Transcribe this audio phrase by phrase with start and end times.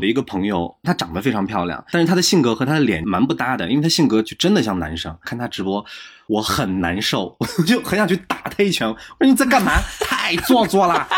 [0.00, 5.14] 我的一个朋友，她长得非常漂亮，但是她的性格和她的脸蛮不搭的，因为她性格就真的像男生。
[5.22, 5.84] 看她直播，
[6.26, 8.88] 我很难受， 我就很想去打她一拳。
[8.88, 9.72] 我说你在干嘛？
[10.00, 11.06] 太做作了。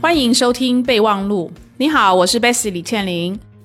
[0.00, 1.50] 欢迎收听备忘录。
[1.78, 3.36] 你好，我是 Bessy 李倩玲。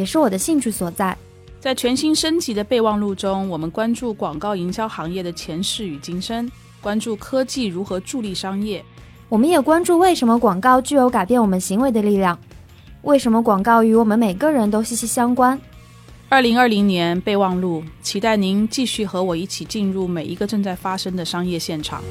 [0.00, 1.14] 也是我的兴趣所在。
[1.60, 6.50] 在全新升级的备忘录中，我们关注广告营销行业的前世与今生，
[6.80, 8.82] 关注科技如何助力商业。
[9.28, 12.38] 我们也关注为什么广告具有改变我们行为的力量，
[13.02, 15.60] 为什么广告与我们每个人都息息相关。
[16.30, 22.02] 二零二零年备忘录，期待您继续和我一起进入每一个正在发生的商业现场。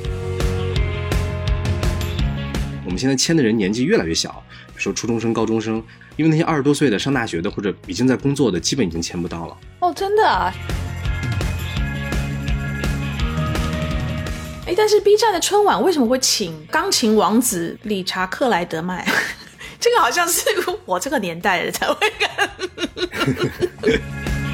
[2.99, 5.81] 现在签的人年纪越来越小，比如说初中生、高中生，
[6.17, 9.57] 因为那些二十多岁的上大学的或者已经在工作的，基本已经签不到了。
[9.79, 10.53] 哦，真的啊！
[14.67, 19.03] 哎，但是 B 站的春晚为什么会请钢琴王子理查克莱德曼？
[19.79, 20.43] 这个好像是
[20.85, 22.29] 我这个年代的才会干。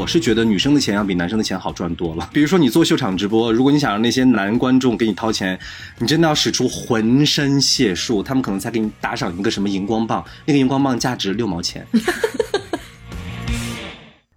[0.00, 2.30] 我是觉得女生的钱要比男生的钱好赚多了。
[2.32, 5.60] 比如说你做秀场直播，如果你想让那些男观众给你掏钱，
[5.98, 11.86] 你真的要使出浑身解数，他们可能才给你打赏一个什么荧光棒，那个荧光棒价值六毛钱。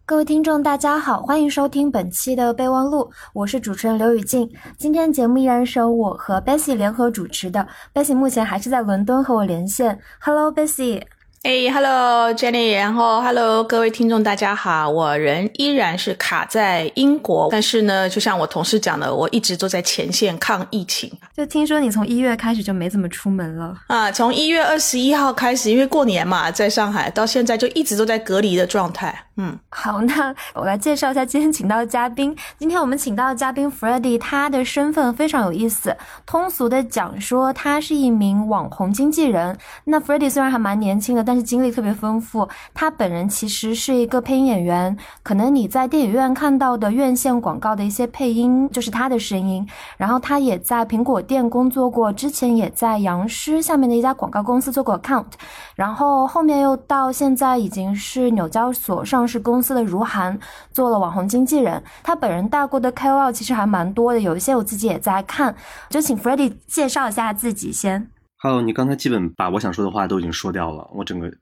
[0.06, 4.50] 各位听众，大家好，欢迎收听本期的备忘录，我是主持人刘雨静。
[4.78, 9.98] 今天节目依然是由我和 Bessy 联合主持的，Bessy 目前还是在伦敦和我连线。
[10.20, 11.04] Hello，Bessy。
[11.44, 21.12] 哎，Hello，Jenny，然后 Hello，各位听众，大家好，我人依然是卡在英国，但是呢，就像我同事讲的，我一直都在前线抗疫情。
[21.36, 24.10] 就听说你从一月开始就没怎么出门了啊？
[24.10, 29.14] 从一月二十一号开始，因为过年嘛，在上海，到现在就一直都在隔离的状态。
[29.36, 32.36] 嗯，好，那我来介绍一下今天请到的嘉宾。
[32.60, 35.98] 今天我们请到的嘉宾 Freddie，他的身份非常有意思。
[36.24, 39.58] 通俗的讲说，他是一名网红经纪人。
[39.86, 42.48] 那 Freddie 虽然还蛮年轻的，但是经历特别丰富。
[42.76, 49.68] 他本人其实是一个配音演员，可能你在电影院看到的院线广告的一些配音就是他的声音。
[49.98, 55.26] 然后他也在苹果店工作过，之前也在杨师下面的一家广告公司做过 account，
[55.74, 59.23] 然后后面又到现在已经是纽交所上。
[59.28, 60.38] 是公司的如涵
[60.72, 65.56] 做了网红经纪人，他本人带过的 KOL 其实还蛮多的，有一些我自己也在看，
[65.90, 68.10] 就请 Freddie 介绍一下自己先。
[68.38, 71.32] Hello，你刚才基本把我想说的话都已经说掉了，我整个。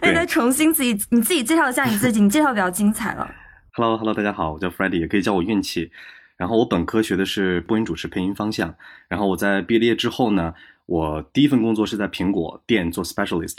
[0.00, 3.28] 那再重新自己你自己介绍一下你自己，你介绍比较精彩了。
[3.74, 5.90] Hello，Hello，大家好，我叫 Freddie，也可以叫我运气。
[6.36, 8.72] 然后我本科学的是播音主持配音方向，
[9.08, 10.54] 然后我在毕业之后呢，
[10.86, 13.56] 我第一份工作是在苹果店做 specialist。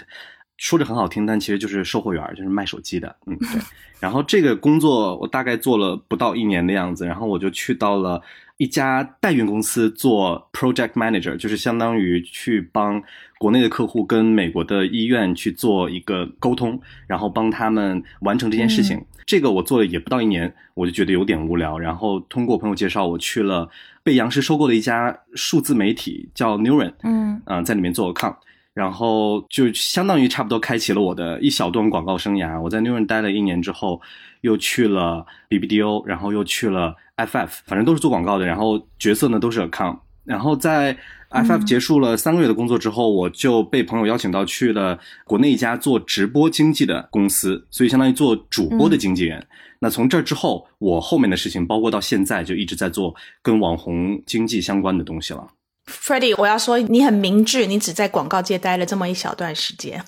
[0.60, 3.16] 说着很好听，但其实就是售货员，就是卖手机的。
[3.26, 3.62] 嗯，对。
[4.00, 8.22] 然后这个工作我大概做了不到一年的样子，然后我就去到了
[8.58, 13.02] 一家代运公司做 project manager，就是相当于去帮
[13.38, 19.02] 国内的客户跟美国的医院去做一个沟通，然后帮他们完成这件事情。
[19.26, 21.78] 这个我做了也不到一年，我就觉得有点无聊。
[21.80, 23.70] 然后通过朋友介绍，我去了
[24.04, 26.94] 被杨石收购的一家数字媒体，叫 Neuron。
[27.04, 28.36] 嗯，嗯，在里面做 account。
[28.80, 32.58] 然后就相当于差不多开启了我的一小段广告生涯。
[32.62, 34.00] 我在 Newn 待了一年之后，
[34.40, 38.46] 又去了 BBDO，然后又去了 FF，反正都是做广告的。
[38.46, 40.00] 然后角色呢都是 account。
[40.24, 40.96] 然后在
[41.32, 49.46] FF 结束了三个月的工作之后，我就被朋友邀请到去了国内一家做直播经济的公司，所以相当于做主播的经纪人。
[49.80, 55.46] 那从这儿之后，我后面的事情，包括到现在就一直在做跟网红经济相关的东西了。
[55.90, 60.02] Freddie，我要说你很明智，你只在广告界待了这么一小段时间，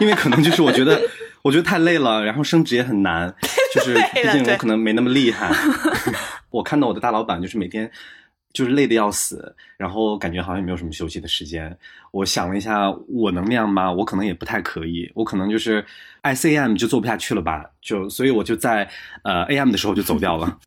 [0.00, 1.00] 因为可能就是我觉得，
[1.42, 3.34] 我觉得太累了，然后升职也很难，
[3.74, 5.50] 就是毕竟我可能没那么厉害。
[6.50, 7.90] 我看到我的大老板就是每天
[8.54, 11.76] 就是累得要死，然后感觉好像也没有什么休息的时间。
[12.10, 13.92] 我想了一下，我能那样吗？
[13.92, 15.84] 我可能也不太可以，我可能就是
[16.22, 18.88] ICM 就做不下去了吧，就所以我就在
[19.24, 20.58] 呃 AM 的时候就走掉了。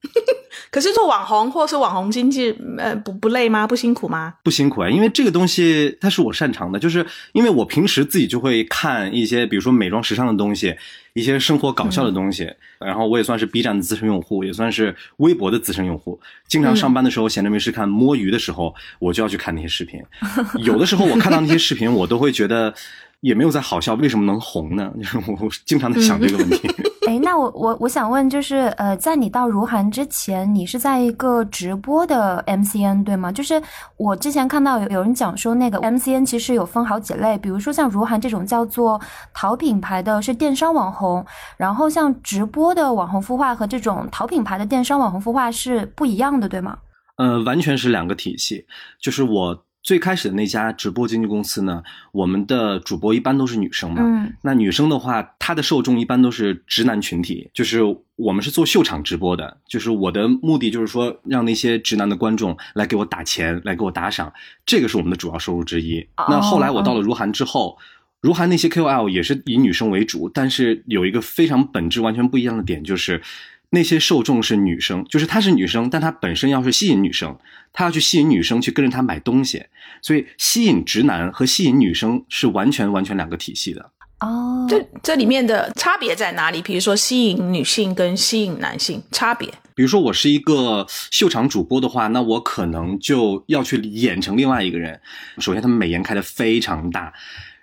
[0.71, 3.67] 可是做网红或是网红经济，呃，不不累吗？
[3.67, 4.33] 不辛苦吗？
[4.41, 10.73] 不辛苦啊，因为这个东西它是我擅长的，就是因为我平时自己就会看一些，比如说美妆时尚的东西，
[11.13, 16.17] 一些生活搞笑的东西，然后我也算是 B 站的资深用户，也算是微博的资深用户。
[16.47, 20.01] 经常上班的时候闲着没事看摸鱼的时候，我就要去看那些视频。
[20.63, 22.73] 有的时候我看到那些视频，我都会觉得
[23.19, 24.89] 也没有在好笑，为什么能红呢？
[24.97, 26.69] 就是我经常在想这个问题。
[27.11, 33.29] 哎，那我我我想问，就是呃，在你到如涵之前，你是在一个直播的 MCN 对吗？
[33.29, 33.61] 就是
[33.97, 38.97] 我之前看到有有人讲说，那个 MCN 其实有分好几类，比如说像如涵这种叫做
[39.33, 41.25] 淘品牌的，是电商网红，
[41.57, 46.77] 然后像直播的网红孵化和这种淘品牌的电商网红孵化是不一样的，对吗？
[47.17, 48.65] 呃，完全是两个体系。
[49.01, 54.01] 就是我最开始的那家直播经纪公司呢，我们的主播一般都是女生嘛。
[54.03, 57.81] 嗯那女生的话，她的受众一般都是直男群体，就是
[58.15, 64.31] 我们是做秀场直播的，就是我的目的就是说让那些直男的观众来给我打钱，来给我打赏，
[64.65, 65.99] 这个是我们的主要收入之一。
[66.17, 67.77] 哦那后来我到了如涵之后。
[68.21, 73.19] 如涵那些 KOL 也是以女生为主，但是有一个非常本质完全不一样的点，就是
[73.71, 77.35] 那些受众是女生，就是她是女生，但她本身要是吸引女生，
[77.73, 79.65] 她要去吸引女生去跟着她买东西，
[80.01, 83.91] 所以吸引直男和吸引女生是完全完全两个体系的。
[84.19, 86.61] 哦，这这里面的差别在哪里？
[86.61, 89.51] 比如说吸引女性跟吸引男性差别。
[89.73, 94.99] 比如说我是一个秀场主播的话，那我可能就要去演成另外一个人。
[95.39, 97.11] 首先，他们美颜开的非常大，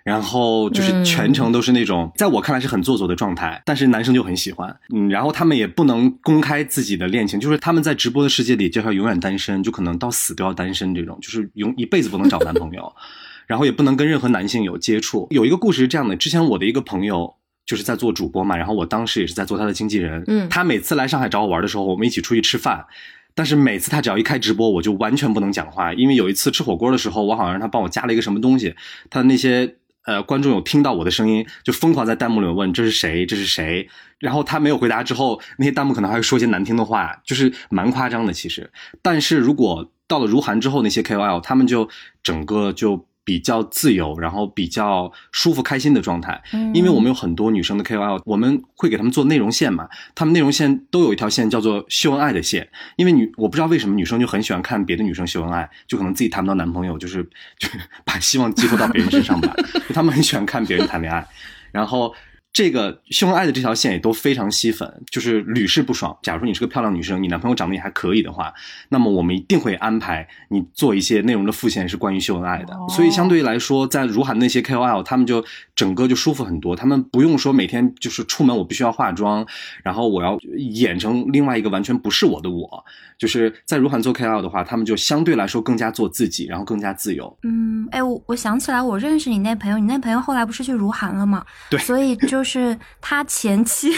[0.03, 4.75] 然后就是全程都是那种、在我看来是很做作的状态，但是男生就很喜欢。
[4.93, 12.91] 嗯，然后他们也不能公开自己的恋情，就是他们在直播的世界里就要永远单身，就可能到死都要单身这种，就是永一辈子不能找男朋友。
[13.45, 15.27] 然后也不能跟任何男性有接触。
[15.31, 17.33] 有一个故事是这样的：之前我的一个朋友
[17.65, 20.23] 就是在做主播嘛，然后我当时也是在做他的经纪人。
[20.27, 22.85] 嗯他每次来上海找我玩的时候，我们一起出去吃饭。
[23.33, 28.75] 但是每次他只要一开直播，我就完全不能讲话，因为有一次吃火锅的时候，我好像让他帮我加了一个什么东西，
[29.09, 29.75] 他那些
[30.09, 33.87] 呃观众有听到我的声音，就疯狂在弹幕里问这是谁，这是谁。
[34.17, 38.71] 然后他没有回答之后，那些弹幕可能还会说一些难听的话，就是蛮夸张的其实。
[39.03, 41.87] 但是如果到了如涵之后，那些 KOL 他们就
[42.23, 46.41] 整个就比较自由，然后比较舒服开心的状态。
[46.51, 52.67] 嗯因为我们有很多女生的 KOL，我们会给他们做内容线嘛，他们内容线都有一条线叫做秀恩爱的线。
[52.95, 57.23] 因为女我不知道为什么女生就很喜欢看别的女生秀恩爱，就可能自己谈不到男朋友，就是
[57.59, 57.69] 就
[58.03, 59.53] 把希望寄托到别人身上吧，
[59.87, 61.23] 就他们很喜欢看别人谈恋爱，
[61.71, 62.11] 然后。
[62.51, 66.17] 这个秀恩爱的这条线也都非常吸粉，就是屡试不爽。
[66.23, 68.53] 假如说你是个漂亮女生，你男朋友长得也还可以的话，
[68.89, 72.73] 那么我们一定会安排你做一些内容的副线是关于秀恩爱的。
[72.73, 79.45] 哦所以相对来说，在如涵那些 KOL，他们就整个就舒服很多，他们不用说每天就是出门我必须要化妆，
[79.83, 82.83] 然后我要演成另外一个完全不是我的我。
[83.17, 87.37] 就是在如涵做 KOL 的话，他们就相对来说更加做自己，然后更加自由。
[87.43, 91.45] 嗯，哎，我我想起来，我认识你那朋友，你那朋友后来不是去如涵了吗？
[91.69, 93.91] 对所以就是他前期，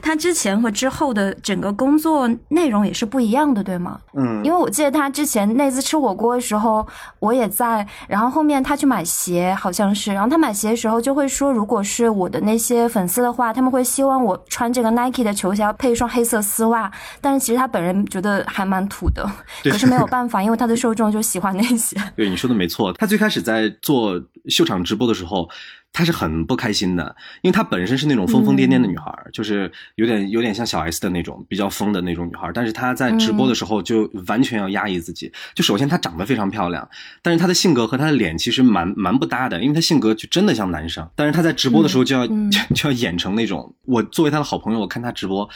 [0.00, 4.00] 他之前和之后的整个工作内容也是不一样的，对吗？
[4.14, 6.86] 嗯因为我记得他之前那次吃火锅的时候，
[7.18, 16.90] 我也在，然后后面他去买鞋，好像是，然后他买鞋的时候就会说，如果是我的那些粉丝的话，他们会希望我穿这个 Nike 的球鞋要配一双黑色丝袜，
[17.20, 19.28] 但是其实他本人觉得还蛮土的，
[19.62, 21.96] 对可是没有办法，因为他的受众就喜欢那些。
[22.16, 25.48] 对你说的没错，他最开始在做秀场直播的时候，
[25.92, 35.30] 他是很不开心的，因为她本身是那种疯疯癫癫的女孩，就是有点有点像小 S 的那种比较疯的那种女孩，但是她在直播的时候就完全要压抑自己。
[35.54, 36.88] 就首先她长得非常漂亮，
[37.20, 43.74] 但是她的性格和她的脸其实蛮蛮不搭的，因为她性格就真的像男生，但是她在直播的时候就要、就 就要演成那种。
[43.84, 45.48] 我作为她的好朋友，我看她直播。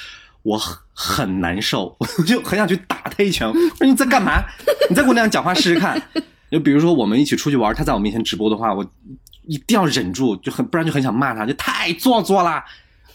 [0.42, 3.48] 我很很难受， 我就很想去打她一拳。
[3.48, 4.44] 我说你在干嘛？
[4.88, 6.00] 你再给我那样讲话试试看。
[6.52, 8.88] 就比如说我们一起出去玩，她在我面前直播的话，我
[9.46, 12.64] 一定要忍住，就很不然就很想骂他，就太做作啦，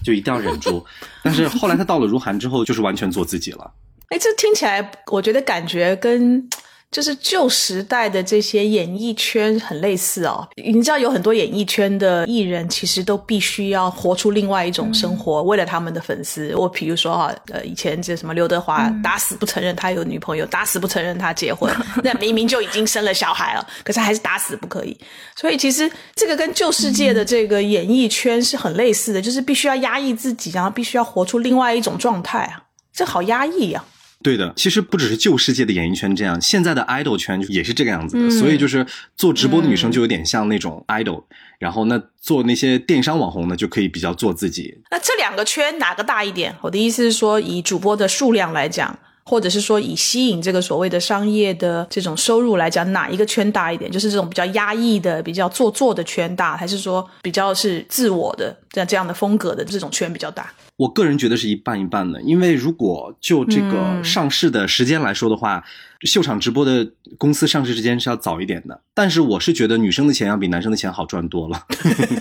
[0.03, 0.85] 就一定要忍住。
[1.23, 3.71] 但是后来他到了如涵之后，就是完全做自己了。
[4.09, 6.47] 哎，这听起来，我觉得感觉跟
[6.91, 10.45] 就是旧时代的这些演艺圈很类似哦。
[10.57, 16.53] 你知道，有很多演艺圈的艺人，其实都必须要活出另外一种生活，为了他们的粉丝。
[16.53, 24.97] 我比如说哈，呃，以前这什么刘德华，打死不承认他有女朋友，打死不承认他结婚，那明明就已经生了小孩了，可是还是打死不可以。
[25.37, 33.81] 所以其实这个跟旧世界的这个演艺圈是很类似的，就是必须要压抑自己，然后必须要活出另外一种状态啊，这好压抑呀、
[34.23, 38.27] 对的，其实不只是旧世界的演艺圈这样，现在的 idol 圈也是这个样子的。
[38.27, 38.85] 嗯所以就是
[39.15, 41.23] 做直播的女生就有点像那种 idol，、
[41.59, 44.77] 然后那做那些电商网红呢就可以比较做自己。
[44.89, 46.55] 那这两个圈哪个大一点？
[46.61, 53.91] 我的意思是说，以主播的数量来讲，或者是说以吸引这个所谓的商业的这种收入来讲，哪一个圈大一点？
[53.91, 60.51] 就是这种比较压抑的、比较做作的圈大，还是说比较是自我的这样这样的风格的这种圈比较大？
[60.81, 65.63] 我个人觉得是一半一半的，因为如果就这个上市的时间来说的话，
[66.01, 68.81] 秀场直播的公司上市时间是要早一点的。
[68.95, 71.67] 但是我是觉得女生的钱要比男生的钱好赚多了。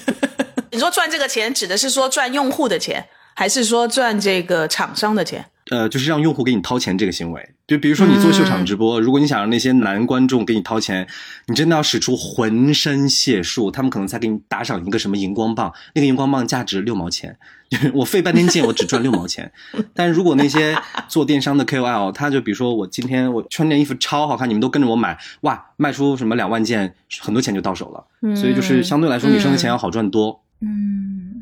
[0.72, 3.02] 你说赚这个钱指的是说赚用户的钱，
[3.34, 5.46] 还是说赚这个厂商的钱？
[5.70, 11.06] 呃，就是让用户给你掏钱这个行为，就比如说你做秀场直播，如果你想让那些男观众给你掏钱，
[11.46, 17.38] 你真的要使出浑身解数，他们可能才给你打赏一个什么荧光棒，那个荧光棒价值六毛钱，
[17.94, 19.50] 我费半天劲，我只赚六毛钱。
[19.94, 28.34] 但是如果那些做电商的 KOL，他就比如说我今天我穿件衣服超好看，你们都跟着我买，哇，卖出什么两万件，很多钱就到手了。
[28.34, 30.30] 所以就是相对来说，女生的钱要好赚多。
[30.32, 30.49] 嗯，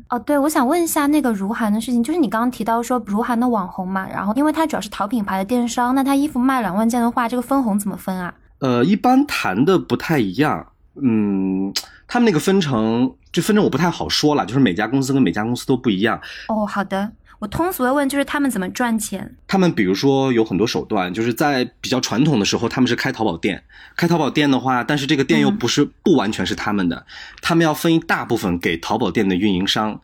[0.09, 8.33] 哦，对，我想问一下那个如涵的事情，就是你刚刚提到说如涵的网红嘛，然后因为他主要是淘品牌的电商，那他衣服卖两万件的话，这个分红怎么分啊？
[8.59, 10.65] 呃，一般谈的不太一样，
[11.01, 11.73] 嗯，
[12.07, 16.19] 他们那个分成，就分成我不太好说了，就是每家公司跟每家公司都不一样。
[16.47, 17.11] 哦，好的。
[17.39, 19.35] 我通俗的问，就是他们怎么赚钱？
[19.47, 23.63] 他们比如说有很多手段，就是在比较传统的时候，他们是开淘宝店。
[23.95, 27.05] 开淘宝店的话，但是这个店又不是不完全是他们的，
[27.41, 30.01] 他们要分一大部分给淘宝店的运营商，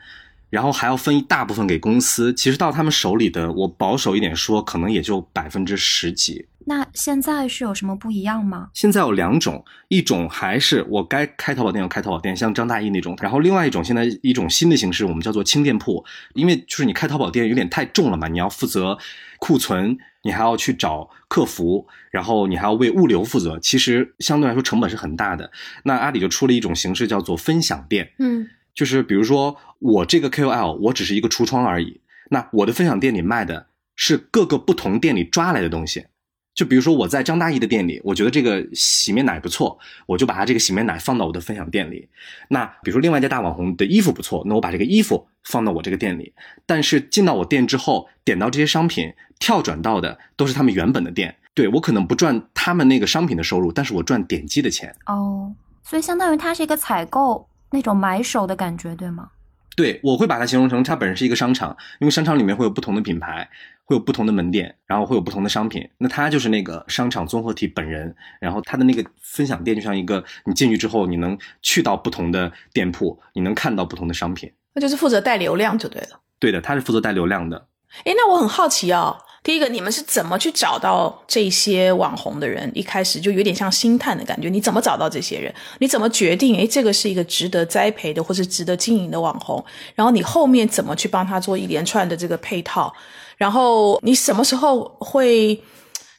[0.50, 2.34] 然后还要分一大部分给公司。
[2.34, 6.46] 其实到他们手里的，我保守一点说，可能也就百分之十几。
[6.68, 8.70] 那现在是有什么不一样吗？
[8.74, 16.04] 现在有两种，一种还是我该开淘宝店要开淘宝店，像张大奕那种；然后另外一种，现在一种新的形式，我们叫做轻店铺。
[16.34, 18.98] 因为就是你开淘宝店有点太重了嘛，你要负责
[19.38, 25.52] 库存，你还要去找客服，然后你还要为物流负责，其实相对来说成本是很大的。
[25.84, 28.12] 那阿里就出了一种形式，叫做分享店。
[28.18, 36.08] 嗯，就是比如说我这个 KOL，我只是一个橱窗而已，那我的分享店里卖的是各个不同店里抓来的东西。
[36.56, 42.08] 就比如说我在张大奕的店里，我觉得这个洗面奶不错，我就把它这个洗面奶放到我的分享店里。
[42.48, 46.34] 那比如说另外一家大网红的衣服不错，那我把这个衣服放到我这个店里。
[46.66, 51.36] 但是进到我店之后，点到这些商品，跳转到的都是他们原本的店。
[51.54, 54.96] 对我可能不赚他们那个商品的收入，但是我赚点击的钱。
[55.08, 59.30] 哦，所以相当于它是一个采购那种买手的感觉，对吗？
[59.76, 63.50] 对，我会把它形容成它本身是一个商场，因为商场里面会有不同的品牌。
[63.86, 76.20] 会有不同的门店，然后会有不同的商品，那他就是那个商场综合体本人，然后他的那个分享店就像一个，你进去之后，你能去到不同的店铺，你能看到不同的商品，那就是负责带流量就对了。
[76.40, 77.68] 对的，他是负责带流量的。
[78.04, 82.70] 哎，那我很好奇啊，第一个，你们是怎么去找到这些网红的人？
[82.74, 85.54] 一开始就有点像星探的感觉，你怎么找到这些人？
[85.80, 86.58] 你怎么决定？
[86.58, 89.64] 哎，这个是一个值得栽培的或是值得经营的网红？
[89.94, 92.94] 然后你后面怎么去帮他做一连串的这个配套？
[93.38, 95.62] 然后你什么时候会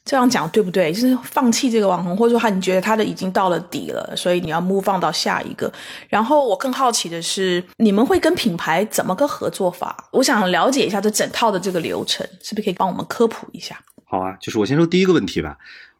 [0.05, 0.93] 这样讲，对不对？
[0.93, 5.71] 就是放弃这个网红，或者说他你觉得他的已经到了底了，所以你要 move 放到下一个。
[6.07, 10.07] 然后我更好奇的是，你们会跟品牌怎么个合作法？
[10.11, 13.77] 我想了解一下这整套的这个流程，是不是可以帮我们科普一下？
[14.05, 15.57] 好啊，就是我先说第一个问题吧。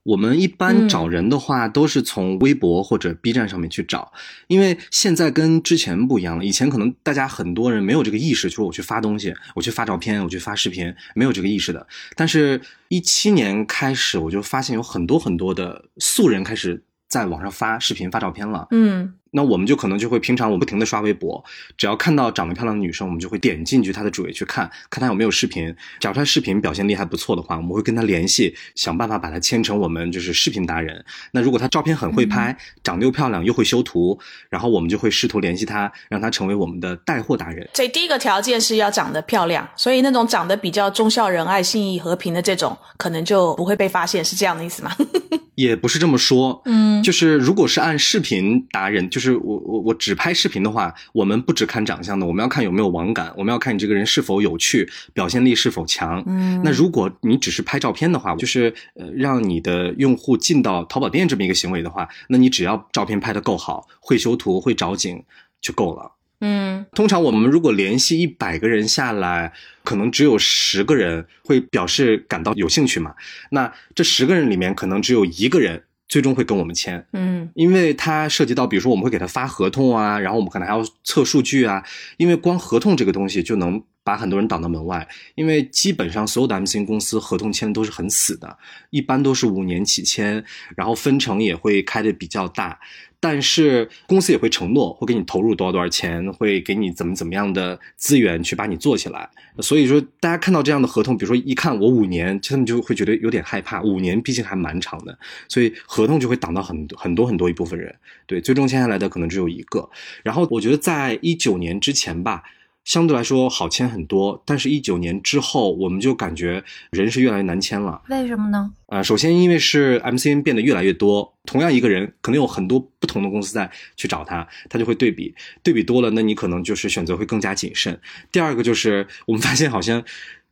[0.07, 4.09] 我们一般找人的话，都是从微博或者 B 站上面去找，
[4.47, 6.45] 因为现在跟之前不一样了。
[6.45, 11.85] 以前可能大家很多人没有这个意识，就是我去发东西，我去发照片，我去发视频，没有这个意识的。
[12.15, 18.65] 但是，一七年开始，我就发现有很多很多的素人开始在网上发视频、发照片了。
[18.71, 19.13] 嗯。
[19.37, 21.45] 那我们就可能就会平常我不停的刷微博，
[21.77, 25.75] 只要看到长得漂亮的女生，我们就会点进去她的主页去看看她有没有视频。
[25.99, 31.05] 假如她视频表现力还不错的话，我们会跟她联系，想办法把她牵成我们就是视频达人。
[31.33, 34.17] 那如果她照片很会拍，长得又漂亮又会修图，
[34.49, 37.69] 然后我们就会试图联系她，让她成为我们的带货达人。
[37.75, 44.91] 所以第一个条件是要长得漂亮，所以那种长得比较忠孝仁爱、信义和平的这种，可能就不会被发现，是这样的意思吗？
[45.57, 56.23] 也不是这么说，嗯，就是如果是按视频达人，就是我我我只拍视频的话，我们不只看长相的，我们要看有没有网感，我们要看你这个人是否有趣，表现力是否强。
[56.27, 65.23] 嗯，那如果你只是拍照片的话，就是呃让你的用户进到淘宝店这么一个行为的话，那你只要照片拍的够好，会修图，会找景
[65.59, 66.16] 就够了。
[66.39, 69.51] 嗯，通常我们如果联系一百个人下来，
[69.83, 73.15] 可能只有十个人会表示感到有兴趣嘛。
[73.49, 77.03] 那这十个人里面，可能只有一个人最终会跟我们签。
[77.13, 81.83] 嗯，因为它涉及到，比如说我们会给他发合同啊，然后我们可能还要测数据啊。
[82.17, 85.07] 因为光合同这个东西就能把很多人挡到门外。
[85.33, 88.57] 因为基本上所有的 MCN 公司合同签的都是很死的，
[88.91, 90.43] 一般都是五年起签，
[90.75, 92.79] 然后分成也会开的比较大。
[93.19, 99.27] 但是公司也会承诺会给你投入多少多少钱，会给你怎么怎么样的资源去把你做起来。
[99.59, 103.81] 所以说，大家看到这样的合同，比如说一看我五年，他们就会觉得有点害怕。
[103.81, 107.95] 五年毕竟还蛮长的，所以合同就会挡到很很多很多一部分人。
[108.27, 109.89] 对，最终签下来的可能只有一个。
[110.23, 112.43] 然后我觉得在一九年之前吧。
[112.87, 118.01] 相对来说好签很多，但是，一九年之后，我们就感觉人是越来越难签了。
[118.07, 118.71] 为什么呢？
[118.85, 127.99] 呃，首先，因为是 MCN 变得越来越多，同样一个人，可能有很多不同的公司在去找他，他就会对比，对比多了，那你可能就是选择会更加谨慎。
[128.31, 130.01] 第二个就是，我们发现好像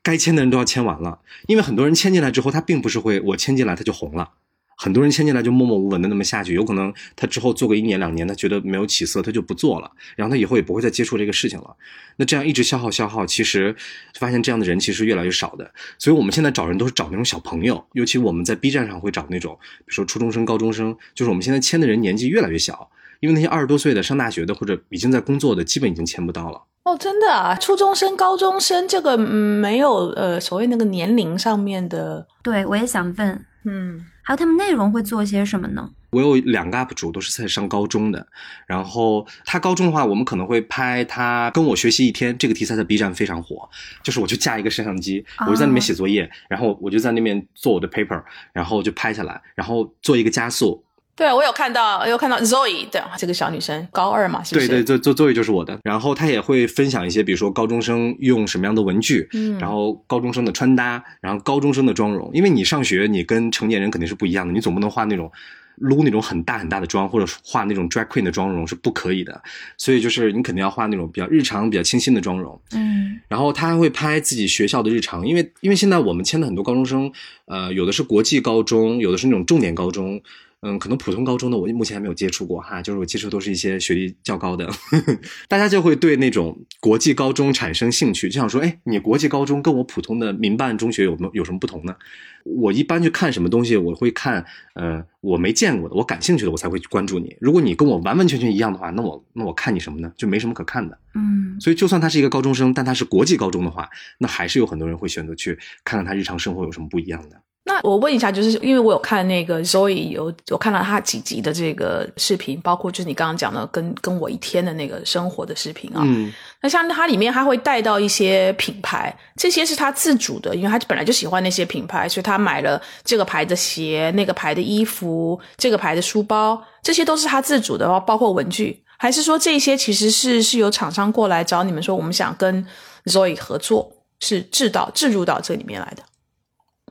[0.04, 4.32] 该签的人都要签完了，因为很多人签进来之后，他并不是会我签进来他就红了。
[4.78, 11.76] 很多人签进来就默默无闻的那么下去，有可能他之后做个一年两年，他觉得没有起色，他就不做了，然后他以后也不会再接触这个事情了。
[12.18, 13.76] 那这样一直消耗消耗，其实
[14.20, 15.72] 发现这样的人其实越来越少的。
[15.98, 22.90] 所以我们现在找人都是找那种小朋友，尤其我们在 B 站上会找那种，比如说初中生、高中生，就是我们现在签的人年纪越来越小，
[23.22, 26.62] 因为那些二十多岁的上大学的或者已经在工作的，基本已经签不到了。
[26.84, 32.28] 哦，真的啊，初中生、高中生这个没有呃所谓那个年龄上面的。
[32.44, 34.06] 对，我也想问，嗯。
[34.26, 35.88] 还有他们内容会做些什么呢？
[36.10, 38.26] 我有两个 UP 主都是在上高中的，
[38.66, 43.70] 然后他高中的话，我们可能会拍他跟我学习一天这个题材在 B 站非常火，
[44.02, 50.84] 就是我就架一个摄像机，我就在那边写作业，然后我就在那边做我的 paper，然后就拍下来，然后做一个加速。
[51.16, 54.68] 对，我有看到，有看到 Zoe 的这个小女生，高二嘛，是不是？
[54.68, 55.80] 对对，做 Zoe 就是我的。
[55.82, 62.30] 然后她也会分享一些，比如说高中生用什么样的文具，嗯，然后高中生的穿搭，然后高中生的妆容。
[62.34, 65.32] 因为你上学，你跟成年人肯定是不一样的，你总不能画那种
[65.78, 69.42] 撸那种很大很大的妆，或者化那种 drag queen 的妆容是不可以的。
[69.78, 72.60] 所以就是你肯定要化那种比较日常、比较清新的妆容。
[72.74, 77.10] 嗯，然后她还会拍自己学校的日常，因为因为现在我们签的很多高中生，
[77.46, 80.22] 呃，有的是国际高中，有的是那种重点高中。
[80.68, 84.68] 嗯，可能普通高中的我目前还没有接触过哈，就是我接触都是一些学历较高的，
[85.48, 91.96] 大家就会对那种国际高中产生兴趣，就想说，哎，你国际高中跟我普通的民办中学有没有什么不同呢？
[92.44, 94.44] 我一般去看什么东西，我会看，
[94.74, 97.36] 呃，我没见过的，我感兴趣的，我才会去关注你。
[97.40, 100.12] 如果你跟我完完全全一样的话，那我那我看你什么呢？
[100.18, 100.98] 就没什么可看的。
[101.14, 107.42] 嗯，所以就算他是一个高中生，但他是国际高中的话，那还是有很多人会选择去看看他日常生活有什么不一样的。
[107.76, 116.02] 那我问一下，就是因为我有看那个 Zoe 有有看到他几集的这个视频，包括就是你刚刚讲的跟跟我一天的那个生活的视频啊。
[116.06, 116.32] 嗯。
[116.62, 128.82] 那像它里面他会带到一些品牌，这些是他自主的，因为他本来就喜欢那些品牌，所以他买了这个牌的鞋、那个牌的衣服、这个牌的书包，这些都是他自主的，包括文具。
[128.98, 132.66] 还是说这些其实是是有厂商过来找你们说，我们想跟
[133.06, 136.04] Zoe 合作，是制到置入到这里面来的？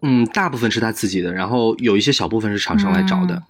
[0.02, 3.42] 嗯，大部分是他自己的，然后有一些小部分是厂商来找的，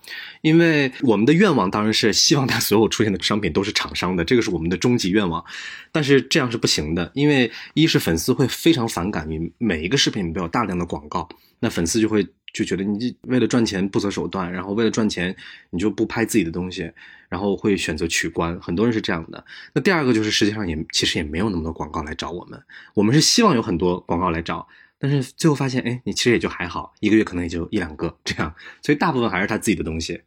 [0.43, 5.45] 因为我们的愿望当然是希望他所有出现的商品都是厂商的，这个是我们的终极愿望。
[5.91, 11.29] 但是这样是不行的，因为一是粉丝会非常反感你每一个视频里面有大量的广告，
[11.59, 15.35] 那粉丝就会就觉得你为了赚钱不择手段，然后为了赚钱
[15.71, 16.89] 你就不拍自己的东西，
[17.29, 19.45] 然后会选择取关，很多人是这样的。
[19.73, 22.63] 那第二个就是实际上也其实也没有那么多广告来找我们，
[22.95, 24.69] 我们是希望有很多广告来找。
[25.07, 30.19] 但是最后发现，哎，你其实也就还好，一个月可能也就一两个这样，所以大部分还是他自己的东西。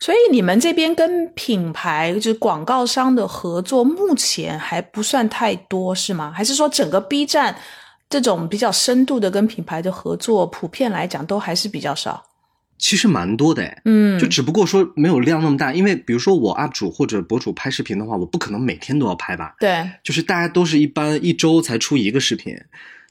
[0.00, 6.32] 所以你们这边跟品牌就是广告商的合作，目前还不算太多，是吗？
[6.34, 7.54] 还是说整个 B 站
[8.08, 12.24] 这种比较深度的跟品牌的合作，普遍来讲都还是比较少？
[12.78, 19.54] 其实蛮多的，哎，嗯，就只不过说没有量那么大，因为比如说我 UP 主或者博主拍视频的话，我不可能每天都要拍吧？
[19.60, 22.56] 对，就是大家都是一般一周才出一个视频。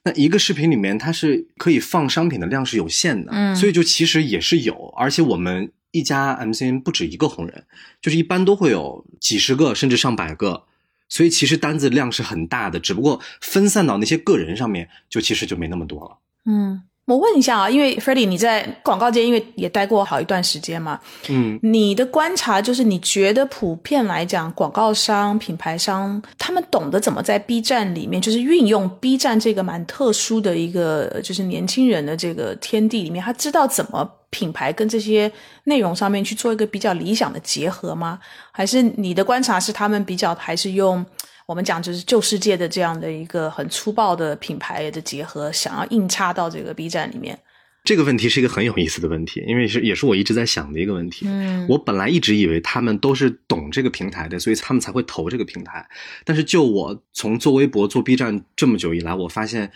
[0.03, 7.65] 那一个视频里面，它是可以放商品的量是有限的，嗯，所以就其实也是有，而且我们一家 MCN 不止一个红人，
[8.01, 10.65] 就是一般都会有几十个甚至上百个，
[11.07, 16.83] 所以其实单子量是很大的，只不过分散到那些个人上面，就其实就没那么多了，嗯。
[17.05, 35.29] 我问一下啊，因为 Freddie 你在广告界因为也待过好一段时间嘛，嗯，你的观察就是你觉得普遍来讲，广告商、品牌商他们懂得怎么在 B 站里面，就是运用 B 站这个蛮特殊的一个就是年轻人的这个天地里面，他知道怎么品牌跟这些
[35.65, 38.17] 内容上面去做一个比较理想的结合吗？
[38.53, 41.05] 还是你的观察是他们比较还是用？
[41.45, 47.37] 我们讲就是旧世界的这样的一个很粗暴的品牌的结合，想要硬插到这个 B 站里面。
[47.83, 51.25] 这个问题是一个很有意思的问题，因为是也是我一直在想的一个问题。
[51.27, 55.85] 嗯，我本来一直以为他们都是懂这个平台的，所以他们才会投这个平台。
[56.23, 59.69] 但是就我从做微博、做 B 站这么久以来，我发现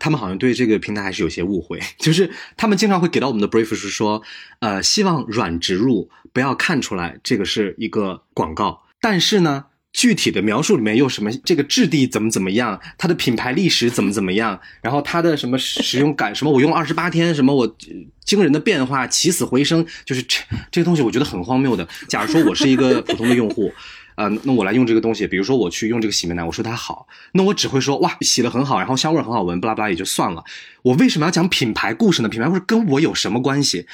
[0.00, 4.20] 他们好像对这个平台还是有些误会， 就是他们经常会给到我们的 brief 是说，
[4.58, 17.76] 呃，希望软植入不要看出来这个是一个广告，但是呢，具体的描述里面又什么这个质地怎么怎么样，它的品牌历史怎么怎么样，然后它的什么使用感，什么我用二十八天，什么我
[18.22, 20.38] 惊人的变化，起死回生，就是这
[20.70, 21.88] 这个东西我觉得很荒谬的。
[22.08, 23.72] 假如说我是一个普通的用户。
[24.16, 30.42] 呃，那我来用这个东西，比如说我去用这个洗面奶，我说它好，那我只会说哇，洗的很好，然后香味很好闻，巴拉巴拉也就算了。
[30.80, 32.28] 我为什么要讲品牌故事呢？
[32.30, 33.86] 品牌故事跟我有什么关系？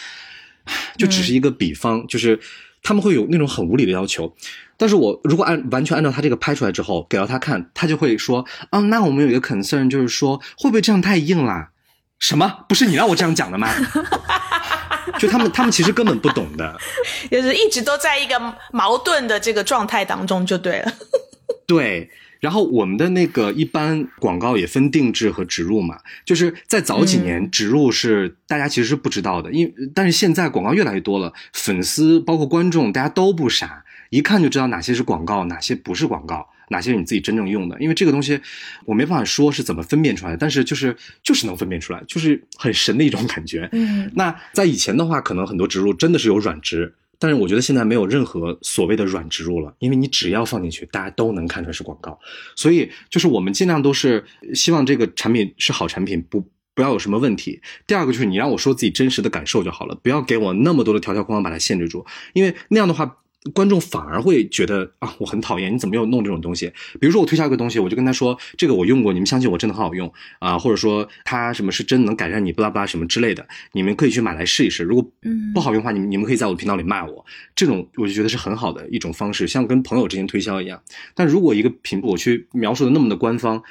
[0.96, 2.38] 就只是一个比方，就是
[2.82, 4.34] 他们会有那种很无理的要求。
[4.76, 11.70] 但是我如果按完全按照他这个拍出来之后给到他看，他就会说，啊，那我们有一个 concern，就是说会不会这样太硬啦？
[12.18, 12.64] 什么？
[12.68, 13.68] 不是你让我这样讲的吗？
[15.18, 16.76] 就他们，他们其实根本不懂的，
[17.30, 18.40] 就是一直都在一个
[18.72, 20.92] 矛盾的这个状态当中，就对了。
[21.66, 22.08] 对，
[22.42, 36.48] 然后我们的那个一般广告也分定制和植入嘛，就是在早几年植入是大家其实是不知道的，因为但是现在广告越来越多了，粉丝包括观众大家都不傻，一看就知道哪些是广告，哪些不是广告。
[36.68, 37.78] 哪些是你自己真正用的？
[37.78, 38.40] 因为这个东西
[38.86, 43.68] 我没办法说是怎么分辨出来的，但是就是就是能分辨出来，就是很神的一种感觉。
[43.72, 52.18] 嗯，那在以前的话，可能很多植入真的是有软植，但是我觉得现在没有任何所谓的软植入了，因为你只要放进去，大家都能看出来是广告。
[52.56, 57.60] 所以就是我们尽量都是希望这个产品是好产品，不不要有什么问题。
[57.86, 63.18] 第二个就是你让我说自己真实的感受就好了，不要给我那么多的条条框框把它限制住，因为那样的话。
[63.54, 66.72] 观众反而会觉得啊，我很讨厌，你怎么又弄这种东西？
[67.00, 74.84] 比如说我推销一个东西，我就跟他说，这个我用过，你们相信我真的很好用啊，或者说它什么是真能改善你巴拉巴拉什么之类的，你们可以去买来试一试。
[74.84, 75.12] 如果
[75.52, 77.26] 不好用的话，你们你们可以在我的频道里骂我。
[77.56, 80.80] 这种我就觉得是很好的一种方式，像跟朋友之间推销一样。
[81.14, 83.62] 但如果一个品我去描述的那么的官方，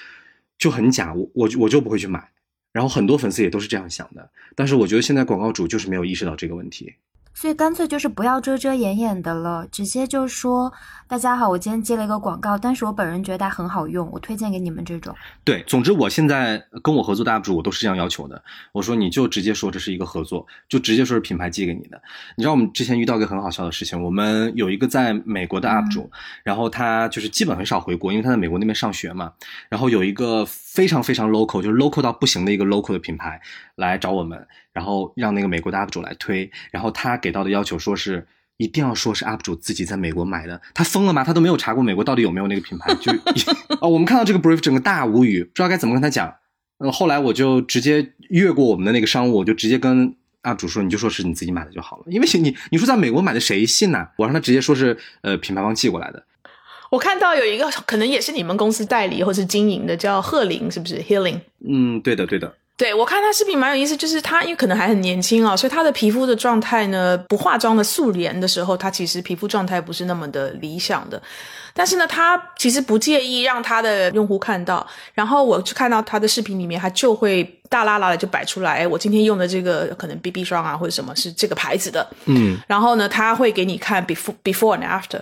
[0.57, 2.29] 就很假，我我我就不会去买。
[2.73, 6.93] 然后很多粉丝也都是这样想的，但是我觉得现在广告主就是没有意识到这个问题。
[7.33, 10.71] 所以干脆就是不要遮遮掩掩的了，直接就说
[11.07, 18.43] ：“大家好，我今天接了一个广告，但是我本人觉得它很好用，我推荐给你们这种。”对，总之我现在跟我合作的 UP 主，我都是这样要求的。
[18.73, 21.99] 我说你就直接说这是一个合作，就直接说是品牌寄给你的。
[22.35, 26.11] 你知道我们之前遇到一个很好笑的事情，我们有一个在美国的 UP 主，
[26.43, 29.31] 然后他就是基本很少回国，因为他在美国那边上学嘛。
[29.69, 33.41] 然后有一个非常非常 local，就是 local 到不行的一个 local 的品牌
[33.75, 34.45] 来找我们。
[34.73, 38.25] 然后让那个美国的 UP 主来推，然后他给到的要求说是
[38.57, 41.23] 一定要说是 UP 主自己在美国买的，他疯了吗？
[41.23, 43.11] 他都没有查过美国到底有没有那个品牌，就
[43.81, 46.33] 哦，我们看到这个 brief 整个大无语，不知道该怎么跟他讲。
[46.77, 54.07] 呃，后来我就直接越过我们的那个商务，我就直接跟 UP 主说，你就说是你自己买的就好了，因为你你说在美国买的谁信呢？
[54.17, 56.23] 我让他直接说是呃品牌方寄过来的。
[56.89, 61.39] 我看到有一个可能也是你们公司代理或是经营的，叫贺林，是不是 Healing？
[61.65, 62.53] 嗯，对的，对的。
[62.81, 71.21] 对，我看他视频蛮有意思，就是他因为可能还很年轻啊，所以他的皮肤的状态呢，不化妆的素颜的时候，他其实皮肤状态不是那么的理想的。
[71.75, 74.85] 但是呢，他其实不介意让他的用户看到。
[75.13, 82.07] 然后我去看到他的视频里面，他就会大拉拉的就摆出来，我今天用的这个可能 BB 霜啊，或者什么是这个牌子的。
[82.25, 85.19] 嗯，然后呢，他会给你看 before before and after。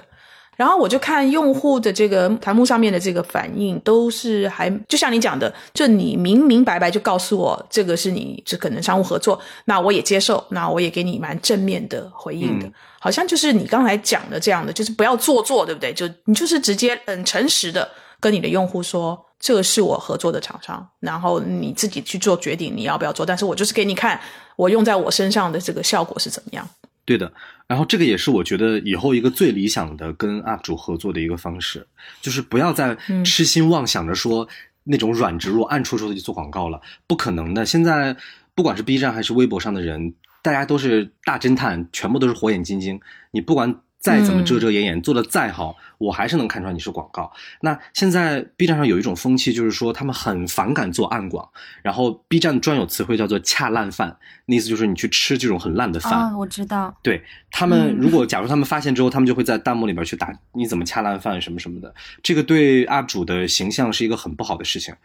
[0.59, 12.69] 然后我就看用户的这个弹幕上面的这个反应，都是还就像你讲的，就你明明白白就告诉我这个是你这可能商务合作，那我也接受，那我也给你蛮正面的回应的，
[12.99, 15.93] 好像就是你刚才讲的这样的，就是不要做作，对不对？
[15.93, 24.19] 就你就是直接很诚实的跟你的用户说，这个是我合作的厂商，然后你自己去做决定你要不要做，但是我就是给你看
[24.57, 26.67] 我用在我身上的这个效果是怎么样。
[27.09, 27.33] 对的，
[27.65, 31.87] 然后这个也是我觉得以后一个最理想的跟 UP 主合作的一个方式，
[32.21, 32.95] 就是不要再
[33.25, 34.47] 痴心妄想着说
[34.83, 37.65] 那种软植入暗戳戳的去做广告了，不可能的。
[37.65, 38.15] 现在
[38.53, 43.81] 不管是 B 站还是微博上的人，大家都是大侦探，全部都是火眼金睛，你不管。
[43.99, 47.31] 再怎么遮遮掩掩，做的再好，我还是能看出来你是广告。
[47.59, 51.49] 那现在 B 站上有一种风气，就是说他们很反感做暗广，
[51.83, 56.13] 然后 B 站专有词汇叫做“恰烂饭”，那意思就是你去吃这种很烂的饭。
[56.13, 56.95] 啊，我知道。
[57.03, 64.95] 对他们，如果假如他们发现之后，他们就会在弹幕里边去打你怎么恰烂饭什么什么的，这个对 UP 主的形象是一个很不好的事情。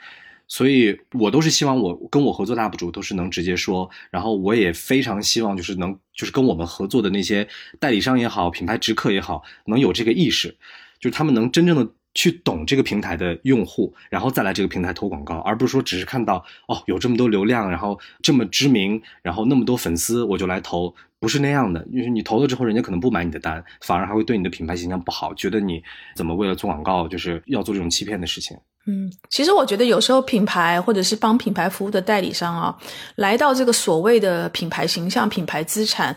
[0.47, 7.49] 所以，我都是希望我跟我合作的 UP 主都是能直接说，然后我也非常希望就是能就是跟我们合作的那些
[7.81, 10.49] 代理商也好，品牌直客也好，能有这个意识，
[11.01, 25.83] 就是他们能真正的去懂这个平台的用户，然后再来这个平台投广告，而不是说只是看到哦有这么多流量，然后这么知名，然后那么多粉丝我就来投，不是那样的，就是你投了之后，人家可能不买你的单，反而还会对你的品牌形象不好，觉得你
[26.15, 28.57] 怎么为了做广告就是要做这种欺骗的事情。
[28.87, 32.77] 嗯，其实我觉得有时候品牌或者是帮品牌服务的代理商啊，
[33.16, 36.16] 来到这个所谓的品牌形象、品牌资产。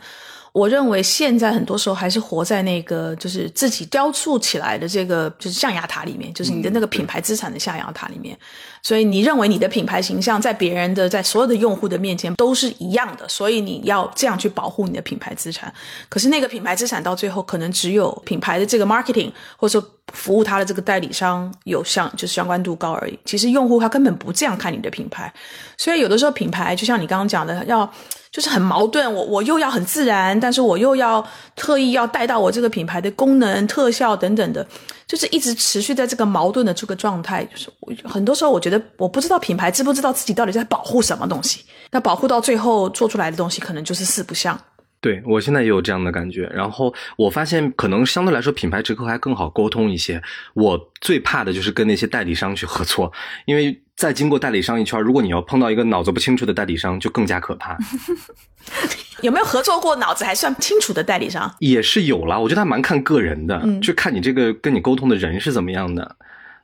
[0.53, 8.35] 我认为现在很多时候还是活在那个就是自己雕塑起来的这个就是象牙塔里面，就是你的那个品牌资产的象牙塔里面。
[8.81, 15.71] 所以你认为你的品牌形象在别人的在所有的用户的面前都是一样的，所以你要这样去保护你的品牌资产。
[16.09, 23.19] 可是那个品牌资产到最后可能只有品牌的这个 marketing 或者说服务他的这个代理商有相就是相关度高而已。
[23.25, 25.33] 其实用户他根本不这样看你的品牌，
[25.77, 27.91] 所以有的时候品牌就像你刚刚讲的要。
[28.29, 34.67] 就是很矛盾，我我又要很自然，但 是我又要特意要带到我这个品牌的功能、特效等等的，
[35.07, 37.43] 就是一直持续在这个矛盾的这个状态。
[37.45, 44.59] 就是我很多时候，我觉得我不知道品牌知不知道自己到底在保护什么东西，那保护到最后做出来的东西可能就是四不像。
[44.99, 50.21] 对我现在也有这样的感觉，然后我发现可能相对来说品牌直客还更好沟通一些。
[50.53, 53.11] 我最怕的就是跟那些代理商去合作，
[53.45, 57.77] 因为再经过代理商一圈，如果你要碰到一个脑子不清楚的代理商，就更加可怕。
[59.21, 61.55] 有没有合作过脑子还算清楚的代理商？
[61.59, 66.15] 也是有了，我觉得还蛮看个人的，就看你这个跟你沟通的人是怎么样的。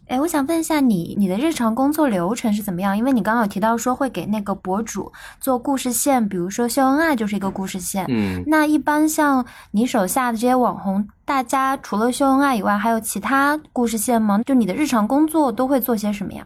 [0.08, 2.96] 哎，我想问一下你，你的日常工作流程是怎么样？
[2.98, 8.06] 因为你刚刚有提到说会给那个博主做故事线，比如说秀恩爱就是一个故事线。
[8.10, 14.42] 嗯，那一般像你手下的这些网红，大家除了秀恩爱以外，还有其他故事线吗？
[14.46, 16.46] 就你的日常工作都会做些什么呀？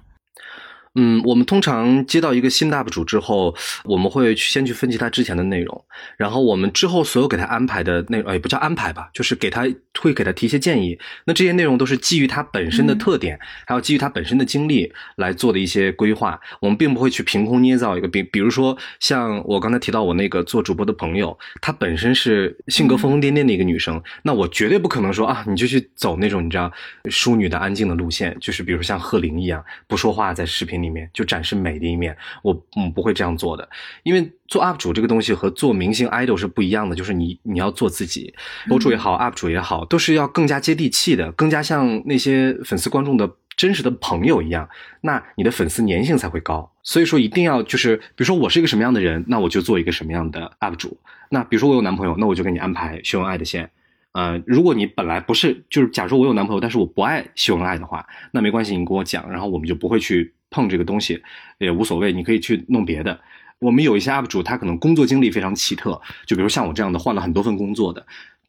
[0.99, 3.55] 嗯，我们通常接到一个新 UP 主之后，
[3.85, 5.85] 我们会先去分析他之前的内容，
[6.17, 9.67] 然后我们之后所有给他安排的内容，也不叫安排吧，就是给他
[9.99, 10.97] 会给他提一些建议。
[11.25, 16.39] 那这些内容都是基于他本身的特点，还有基于他本身的经历来做的一些规划。
[16.59, 26.71] 我们并不会去凭空捏造一个，比比如说像我刚才提到我那个做主播的朋友，她本身是性格疯疯癫癫的一个女生，那我绝对不可能说啊，你就去走那种你知道
[27.11, 30.86] 淑女的安静的路线，就是比如像贺玲一样不说话在视频里。
[30.87, 33.67] 里面就展示美的一面，我嗯不会这样做的，
[34.03, 38.33] 因为做 UP 主这个东西和做明星 idol 是不一样的，就是你你要做自己，
[38.67, 44.69] 博主也好，UP 主也好，都是要更加接地气的，更加像那些粉丝观众的真实的朋友一样，
[45.01, 46.71] 那你的粉丝粘性才会高。
[46.83, 50.97] 所以说一定要就是，比如说我是一个什么样的人，那我就做一个什么样的 UP 主。
[51.29, 53.69] 那比如说我有男朋友，那我就给你安排秀恩爱的线。
[54.13, 60.33] 呃，如果你本来不是，就是假如说我有男朋友，但是我不爱秀恩爱的话，那没关系，你跟我讲，然后我们就不会去。
[60.49, 61.21] 碰这个东西
[61.57, 63.19] 也无所谓，你可以去弄别的。
[63.59, 68.05] 我们有一些 UP 主，他可能工作经历非常奇特，就比如像我这样的换了很多份工作的，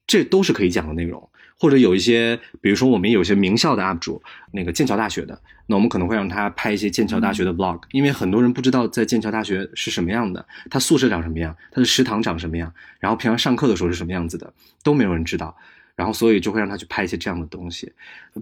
[0.07, 1.29] 这都是可以讲的内容。
[1.61, 14.53] 或者有一些，比如说我们有些名校的 UP 主，那个剑桥大学的，那我们可能会让他拍一些剑桥大学的 Vlog，因为很多人不知道在剑桥大学是什么样的，他宿舍长什么样，他的食堂长什么样，然后平常上课的时候是什么样子的，
[14.85, 15.57] 都没有人知道。
[15.97, 17.93] 然后所以就会让他去拍一些这样的东西，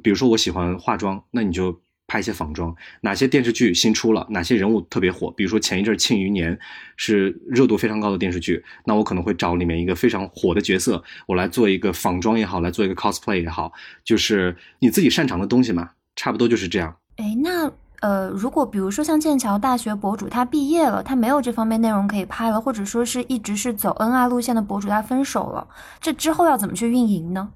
[0.03, 1.81] 比如说我喜欢化妆，那你就。
[2.09, 5.29] 拍一些仿妆，哪些电视剧新出了，哪些人物特别火？
[5.33, 6.55] 比如说前一阵《庆余年》
[6.97, 13.73] 是热度非常高的电视剧，那我可能会找里面一个非常火的角色，我来做一个仿妆也好，来做一个 cosplay 也好，
[14.05, 16.97] 就是你自己擅长的东西嘛，差不多就是这样。
[17.17, 17.69] 哎，那
[18.01, 25.67] 呃，如果比如说像剑桥大学博主他毕业了，他没有这方面内容可以拍了，或者说是一直是走恩爱路线的博主他分手了，
[26.01, 27.51] 这之后要怎么去运营呢？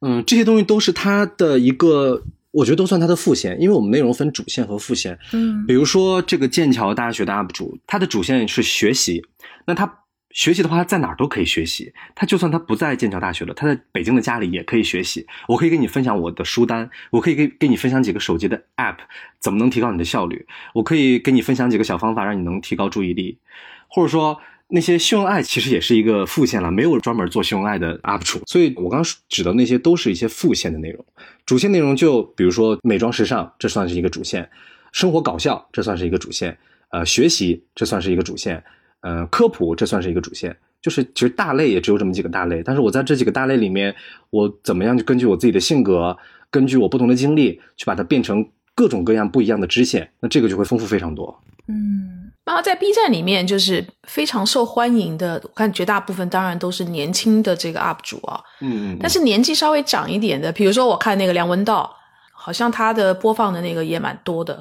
[0.00, 2.24] 嗯，这些东西都是他的一个。
[2.58, 5.16] 我觉得都算它的副线，因为我们内容分主线和副线。
[5.32, 9.24] 嗯，比如说这个剑桥大学的 UP 主，他的主线是学习，
[9.64, 11.92] 那他学习的话，在哪儿都可以学习。
[12.16, 15.24] 他就算他不在剑桥大学了，他在北京的家里也可以学习。
[15.46, 18.96] 我可以跟你分享我的书单，我可以给给你分享几个手机的 App，
[19.38, 20.44] 怎么能提高你的效率？
[20.74, 23.38] 我可以给你分享几个小方法，让你能提高注意力，
[23.88, 24.40] 或者说。
[24.70, 31.02] 那些秀恩爱其实也是一个副线了，没有专门做秀恩爱的 UP 主，所以我刚刚指的那些都是一些副线的内容。
[31.46, 34.44] 主线内容就比如说美妆时尚，这算是一个主线；
[34.92, 36.52] 生活搞笑，这算是一个主线；
[36.90, 38.58] 呃，学习这算是一个主线；
[39.00, 40.54] 呃，科普这算是一个主线。
[40.82, 43.96] 就是其实大类也只有这么几个大类，但是我在这几个大类里面，
[44.28, 46.14] 我怎么样就根据我自己的性格，
[46.50, 51.42] 根据我不同的经历，去把它变成各种各样不一样的支线，那这个就会丰富非常多。
[51.68, 52.17] 嗯。
[52.48, 61.94] 然后在 B 站里面就是非常受欢迎的，我看绝大部分当然都是年轻的这个 UP 主啊，嗯嗯，但是年纪稍微长一点的，比如说我看那个梁文道，
[62.32, 64.58] 好像他的播放的那个也蛮多的。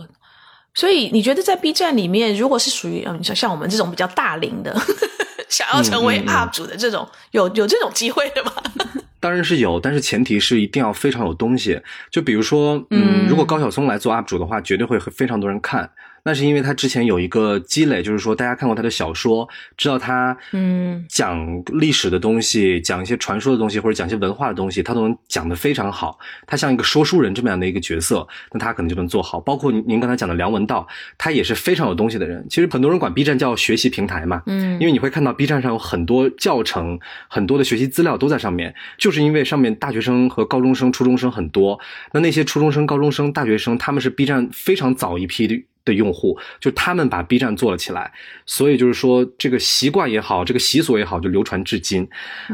[0.74, 4.76] 所以你觉得在 B 站里面，如果是属于嗯像像我们这种比较大龄的，
[5.48, 8.52] 想要成为 UP 主的这种，有有这种机会的吗？
[9.20, 11.82] 当然是有，但是前提是一定要非常有东西。
[12.12, 15.90] 就比如说，嗯，如果高晓松来做 UP 主的话，绝对会非常多人看。
[16.28, 26.20] 那是因为他之前有一个积累，就是说大家看过他的小说，知道他嗯讲历史的东西，讲一些传说的东西，或者讲一些文化的东西，他都能讲得非常好。
[26.46, 29.40] 他像一个说书人这么样的一个角色，那他可能就能做好。
[29.40, 30.86] 包括您您刚才讲的梁文道，
[31.18, 32.46] 他也是非常有东西的人。
[32.50, 41.80] 其实很多人管 B 站叫学习平台嘛，嗯，因为你会看到 B 站上有很多教程、很多的学习资料都在上面，就是因为上面大学生和高中生、初中生很多。
[42.12, 45.64] 那那些初中生、高中生、大学生，他们是 B 站非常早一批的。
[45.88, 48.12] 的用户，就他们把 B 站做了起来，
[48.46, 52.08] 所以就是说这个习惯也好，这个习俗也好，就流传至今。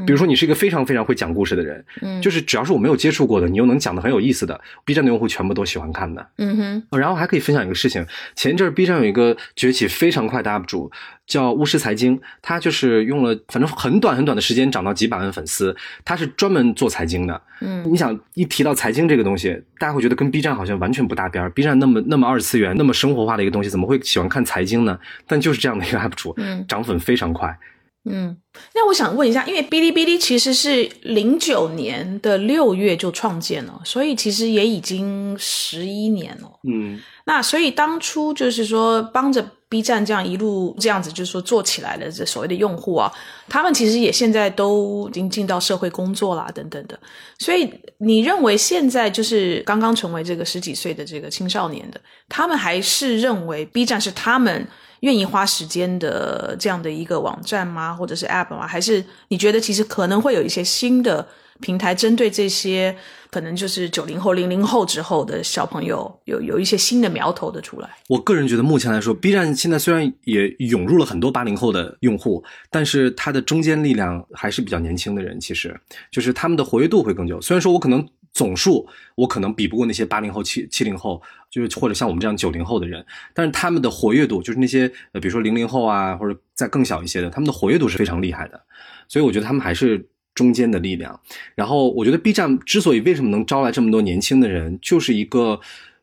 [0.05, 6.25] 比如说你是一个非常非常会讲故事的人，嗯就是只要是我没有接触过的，你又能讲的很有意思的，B 站的用户全部都喜欢看的。
[6.37, 10.91] 嗯哼然后还可以分享一个事情，前一阵儿 B 站有一个崛起非常快的 UP 主
[11.25, 17.41] 叫巫师财经，他就是用了反正很短很短的时间涨到几百万粉丝，他是专门做财经的。
[17.61, 21.49] 嗯你想一提到财经这个东西，大家会觉得跟 B 站好像完全不搭边儿。
[21.51, 24.99] B 站那么那么二次元、那么生活化的一个东西，怎么会喜欢看财经呢？
[25.25, 27.57] 但就是这样的一个 UP 主，嗯涨粉非常快。
[28.05, 28.35] 嗯，
[28.75, 36.51] 那我想问一下，因为哔哩哔哩其实是零九年的六月就创建了，所以其实也已经十一年了。
[36.67, 43.11] 嗯，那所以当初就是说帮着 B 站这样一路这样子，就是说做起来的这所谓的用户啊，
[43.49, 46.99] 他们其实也现在都已经进到社会工作啦，等等的。
[47.39, 54.67] 所以你认为现在就是刚刚成为这个十几岁的这个青少年的，他们还是认为 B 站是他们
[54.99, 57.95] 愿意花时间的这样的一个网站吗？
[57.95, 58.67] 或者是 App 吗？
[58.67, 61.27] 还是你觉得其实可能会有一些新的
[61.61, 62.95] 平台针对这些
[63.29, 67.89] 可能就是九零后、零零后之后的小朋友有有一些新的苗头的出来？
[68.09, 75.79] 我个人觉得目前来说，B 站现在虽然也涌入了很多八零后的用户，但是它的中坚力量还是比较年轻的人，其实
[76.11, 77.39] 就是他们的活跃度会更久。
[77.39, 88.59] 虽然说我可能总数我可能比不过那些八零后、七七零后，就是或者像我们这样九零后的人，但是他们的活跃度，就是那些呃，比如说零零后啊，或者再更小一些的，他们的活跃度是非常厉害的。
[89.07, 91.19] 所以我觉得他们还是中间的力量。
[91.55, 95.59] 然后我觉得 B 站之所以为什么能招来这么多年轻的人，就是一个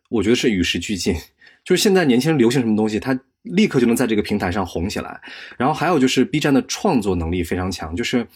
[0.09, 1.15] 我觉得是与时俱进，
[1.65, 5.21] 就是现在年轻人流行什么东西，他立刻就能在这个平台上红起来。
[5.57, 8.27] 然后还有就是 B 站的创作能力非常强，就是。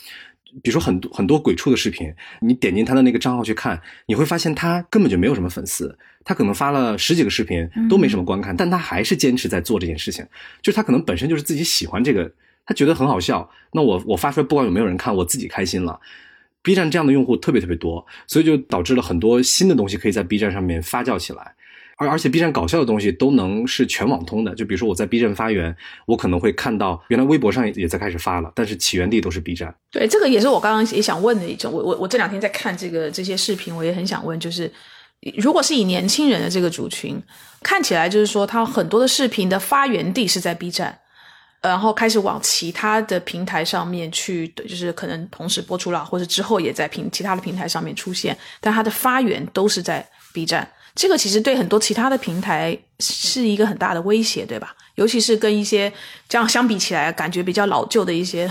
[0.62, 10.24] 比如说很多很多鬼畜的视频，你点进他的那个账号去看，你会发现他根本就没有什么粉丝，他可能发了十几个视频都没什么观看，但他还是坚持在做这件事情，
[10.62, 12.32] 就是他可能本身就是自己喜欢这个，
[12.66, 16.00] 他觉得很好笑，那我我发出来不管有没有人看，我自己开心了。
[16.62, 21.54] B 站这样的用户特别特别多，所以就导致了很多新的东西可以在 B 站上面发酵起来。
[21.96, 29.72] 而而且 B 站搞笑的东西都能是全网通的，就比如说我在 B 站发源，我可能会看到原来微博上也也在开始发了，但是起源地都是 B 站。
[29.92, 31.72] 对，这个也是我刚刚也想问的一种。
[31.72, 34.68] 我我我这两天在看这个这些视频，我也很想问，就是
[35.36, 37.16] 如果是以年轻人的这个族群，
[37.62, 40.98] 看起来就是说，他很多的视频的发源地是在 B 站，
[41.68, 50.70] 然后开始往其他的平台上面去，就是可能同时播出了，或者之后也在平其他的平台上面出现，但它的发源都是在 B 站。
[50.94, 54.72] 这个其实对很多其他的平台是一个很大的威胁，对吧？
[54.94, 55.92] 尤其是跟一些
[56.28, 58.48] 这样相比起来，感觉比较老旧的一些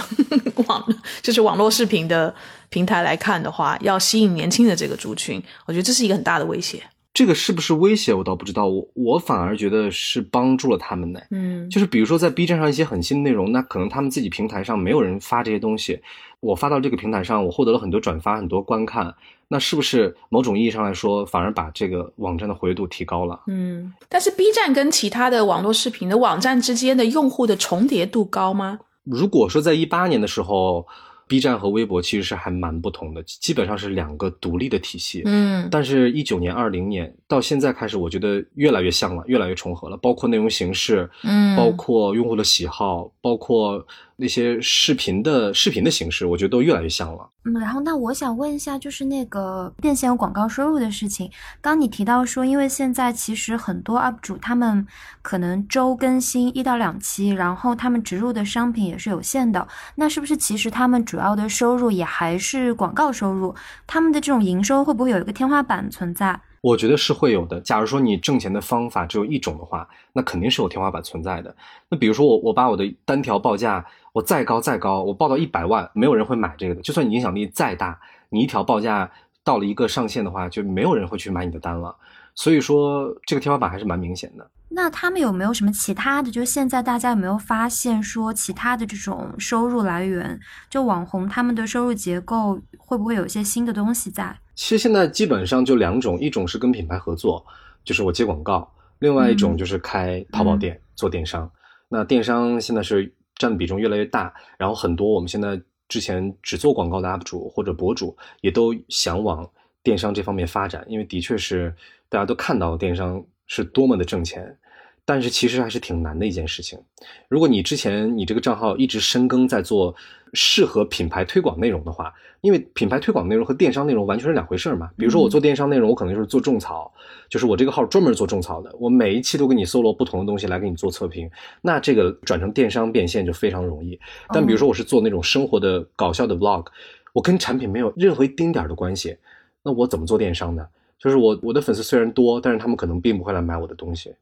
[0.68, 0.86] 网，
[1.24, 2.34] 就是网络视频的
[2.68, 6.84] 平台来看的话，要吸引年轻的这个族群，我觉得这是一个很大的威胁。
[7.14, 8.66] 这个是不是威胁，我倒不知道。
[8.68, 11.20] 我我反而觉得是帮助了他们呢。
[11.30, 16.02] 嗯，就是比如说在 B 站上一些很新的内容，那可能他们自己平台上没有人发这些东西，
[16.40, 19.14] 我发到这个平台上，我获得了很多转发、很多观看，
[19.48, 23.40] 那是不是某种意义上来说，反而把这个网站的活跃度提高了？
[23.46, 28.80] 嗯，但是 B 站跟其他的网络视频的网站之间的用户的重叠度高吗？
[29.04, 30.88] 如果说在一八年的时候
[31.34, 35.24] ，B 站和微博其实是还蛮不同的，基本上是两个独立的体系。
[35.26, 39.98] 嗯但是，一九年、二零年到现在开始，我觉得越来越像了，越来越重合了。
[39.98, 43.84] 包括内容形式，嗯包括用户的喜好，包括
[44.24, 47.30] 那些视频的视频的形式，我觉得都越来越像了。
[47.44, 51.30] 嗯，然后那我想问一下，就是那个变现有广告收入的事情。
[51.60, 54.88] 刚你提到说，因为现在其实很多 UP 主他们
[55.22, 59.68] 可能周更新一到两期，然后他们植入的商品也是有限的。
[59.96, 63.54] 那是不是其实他们主要的收入也还是广告收入？
[63.86, 66.40] 他们的这种营收会不会有一个天花板存在？
[66.62, 67.60] 我觉得是会有的。
[67.60, 71.54] 假如说你挣钱的方法只有一种的话，那肯定是有天花板存在的。
[71.90, 76.82] 那比如说我我把我的单条报价我再高再高，我报到一百万，没有人会买这个的。
[76.82, 78.00] 就算你影响力再大，
[78.30, 79.12] 你一条报价
[79.44, 81.96] 到了一个上限的话，就没有人会去买你的单了。
[82.36, 84.50] 所以说这个天花板还是蛮明显的。
[84.70, 86.32] 那他们有没有什么其他的？
[86.32, 94.36] 就是现在大家有没有发现说，其他的这种收入来源，就网红他们的收入结构会不会有一些新的东西在？
[94.56, 97.44] 其实现在基本上就两种，一种是跟品牌合作，
[97.84, 98.68] 就是我接广告；
[99.00, 101.50] 另外一种就是开淘宝店、做电商。
[101.90, 103.14] 那电商现在是
[103.44, 109.48] 占的比重越来越大，然后很多我们现在之前只做广告的 UP 主或者博主也都想往
[109.84, 111.76] 电商这方面发展，因为的确是
[112.08, 114.58] 大家都看到电商是多么的挣钱。
[115.06, 116.80] 但是其实还是挺难的一件事情。
[117.28, 119.94] 如果你之前你这个账号一直深耕在做
[120.34, 124.90] 适合品牌推广内容的话，因为品牌推广内容和电商内容完全是两回事嘛。
[124.98, 126.92] 比如说我做电商内容，我可能就是做种草，
[127.30, 131.30] 就是我这个号专门做种草的，我每一期都给你搜罗不同的东西来给你做测评，
[131.62, 134.00] 那这个转成电商变现就非常容易。
[134.30, 136.66] 但比如说我是做那种生活的搞笑的 vlog，
[137.14, 139.16] 我跟产品没有任何一丁点的关系，
[139.62, 140.66] 那我怎么做电商呢？
[140.98, 144.14] 就是我我的粉丝虽然多，但是他们可能并不会来买我的东西。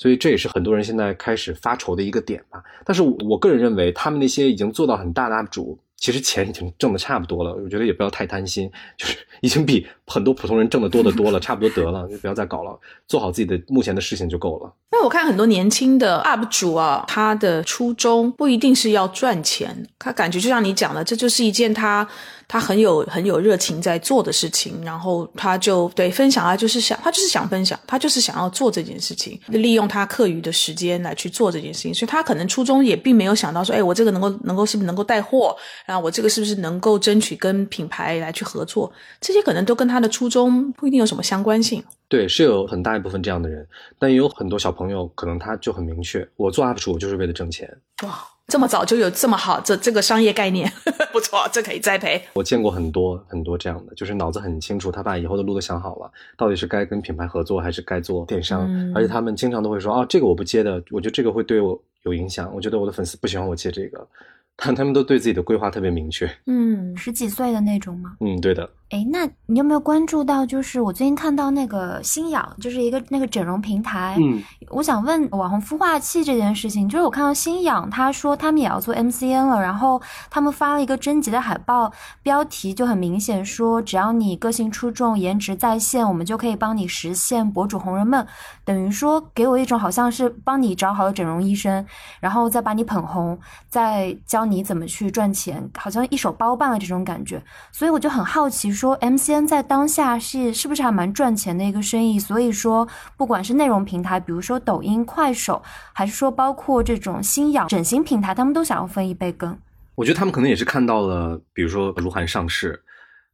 [0.00, 2.64] 所以这也是很多人现在开始发愁的一个点吧。
[2.86, 7.52] 但是我个人认为，他们那些已经做到很大的 UP 主，其实钱已经挣的差不多了。
[7.52, 14.72] 我觉得也不要太贪心，就是已经比很多普通人挣的多的多了，差不多得了，就不要再搞了，做好自己的目前的事情就够了。
[14.92, 22.06] 那我看很多年轻的 UP 主啊，他的初衷不一定是要赚钱，他感觉就像你讲的，这就是一件他。
[22.52, 41.80] 他很有很有热情在做的事情，然后他就对分享啊，就是想他就是想分享，他就是想要做这件事情，利用他课余的时间来去做这件事情，所以他可能初衷也并没有想到说，哎，我这个能够能够是不是能够带货，然后我这个是不是能够争取跟品牌来去合作，这些可能都跟他的初衷不一定有什么相关性。
[42.10, 43.66] 对，是有很大一部分这样的人，
[43.98, 47.66] 但也有很多小朋友可能他就很明确，我做 UP 主就是为了挣钱。
[48.02, 48.18] 哇。
[48.50, 50.68] 这么早就有这么好这这个商业概念，
[51.12, 52.20] 不错，这可以栽培。
[52.32, 64.04] 我见过很多很多这样的，就是脑子很清楚，他把以后的路都想好了，到底是该跟品牌合作还是该做电商，而且他们经常都会说，哦，这个我不接的，我觉得这个会对我有影响，我觉得我的粉丝不喜欢我接这个，
[64.58, 66.28] 他他们都对自己的规划特别明确。
[66.46, 68.16] 嗯，十几岁的那种吗？
[68.18, 68.68] 嗯，对的。
[68.90, 70.44] 哎，那你有没有关注到？
[70.44, 74.16] 就是我最近看到那个新氧，就是一个那个整容平台。
[74.18, 88.26] 嗯，我想问网红孵化器这件事情，就是我看到新氧他说他们也要做 MCN 了，然后他们发了一个征集的海报，标题就很明显说，只要你个性出众、颜值在线，我们就可以帮你实现博主红人梦。
[88.64, 91.86] 等于说给我一种好像是帮你找好了整容医生，
[92.18, 93.38] 然后再把你捧红，
[93.68, 97.40] 再教你怎么去赚钱，好像一手包办了这种感觉。
[97.70, 98.79] 所以我就很好奇。
[98.80, 102.18] 说 MCN 在当下是是不是还蛮赚钱的一个生意？
[102.18, 105.62] 所以说，不管是内容平台，比如说抖音、快手，
[105.92, 109.54] 还是说包括这种新氧整形平台，他们都想要分一杯羹。
[109.96, 112.82] 我觉得他们可能也是看到了，比如说鹿晗上市，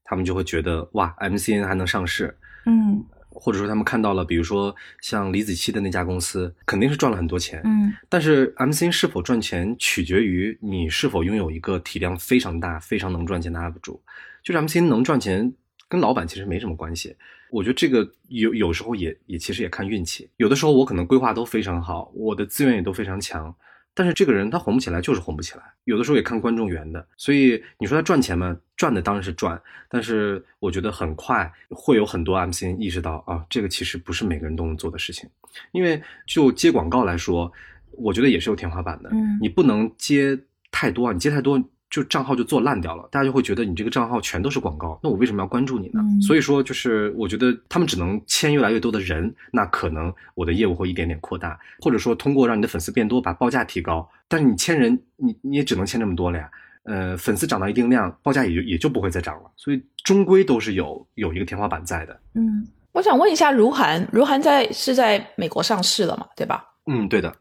[0.03, 7.93] 他们就会觉得哇，MCN 还能上市，嗯，或者说他们看到了，比如说像李子柒的那家公司，肯定是赚了很多钱，嗯。
[8.09, 14.03] 但是 MCN 是否赚钱，取决于你是否拥有一个体量非常大、非常能赚钱的 UP 主。
[14.47, 15.53] 就是 MCN 能赚钱，
[15.89, 17.17] 跟老板其实没什么关系。
[17.51, 20.31] 我觉得这个有有时候也也其实也看运气。
[20.37, 23.53] 有的时候我可能规划都非常好，我的资源也都非常强，
[23.93, 25.65] 但是这个人他红不起来就是红不起来。
[25.83, 27.05] 有的时候也看观众缘的。
[27.17, 28.57] 所以你说他赚钱吗？
[28.77, 35.29] 赚的当然是赚，但是我觉得很快会有很多 MCN 意识到啊，这个其实不是每个人都能做的事情。
[35.73, 37.53] 因为就接广告来说，
[37.91, 39.11] 我觉得也是有天花板的。
[39.13, 40.39] 嗯，你不能接
[40.71, 41.61] 太多，你接太多。
[41.89, 46.01] 就账号就做烂掉了，大家就会觉得你这个账号全都是广告，那我为什么要关注你呢？
[46.20, 54.09] 所以说，就是我觉得他们只能签越来越多的人，那可能我的业务会一点点扩大，或者说通过让你的粉丝变多，把报价提高。
[54.28, 56.51] 但是你签人，你你也只能签这么多了呀。
[56.84, 59.51] 呃，粉丝涨到一定量，报价也就也就不会再涨了。
[59.57, 62.20] 所以终归都是有有一个天花板在的。
[62.34, 66.26] 嗯，我想问一下，如涵，如涵在是在美国上市了嘛？
[66.37, 66.64] 对吧？
[66.87, 67.34] 嗯，对的。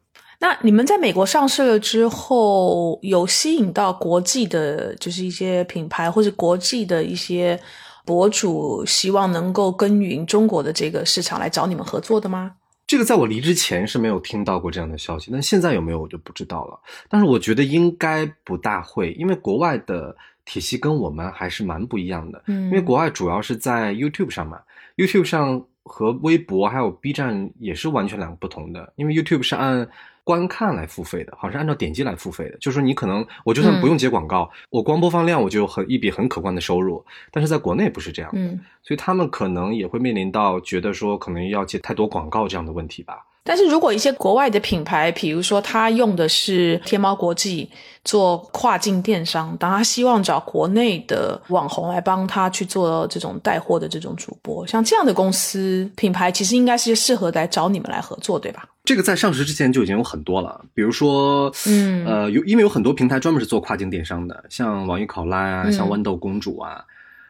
[0.46, 7.60] 那你们在美国上市了之后，有吸引到国际的，就是一些品牌或者国际的一些
[8.06, 12.52] 博主，希望能够耕耘中国的这个市场来找你们合作的吗？
[12.86, 16.80] 这个在我离职前是没有听到过这样的消息，但现在有没有我就不知道了。
[17.10, 20.16] 但是我觉得应该不大会，因为国外的
[20.46, 22.44] 体系跟我们还是蛮不一样的。
[22.46, 24.60] 嗯，因为国外主要是在 YouTube 上嘛
[24.96, 29.90] ，YouTube 上和微博还有 B 站也是完全两个不同的，因为 YouTube 是按。
[30.26, 32.58] 观看来付费的，好像是按照点击来付费的。
[32.58, 37.06] 就是说，你可能我就算不用接广告，我光播放量我就有很一笔很可观的收入。
[37.32, 43.24] 但是在国内不是这样，嗯，所以他们可能也会面临到觉得说可能要接太多广告这样的问题吧。
[43.48, 47.70] 但是如果一些国外的品牌，比如说他用的是天猫国际
[48.04, 58.68] 做跨境电商，当他希望找国内的网红来帮他去做这种带货的这种主播，像这样的公司品牌，其实应该是适合来找你们来合作，对吧？
[58.84, 66.84] 这个在上市之前就已经有很多了，比如说，嗯，呃，有因为有很多平台专门是做跨境电商的，像网易考拉啊，像豌豆公主啊。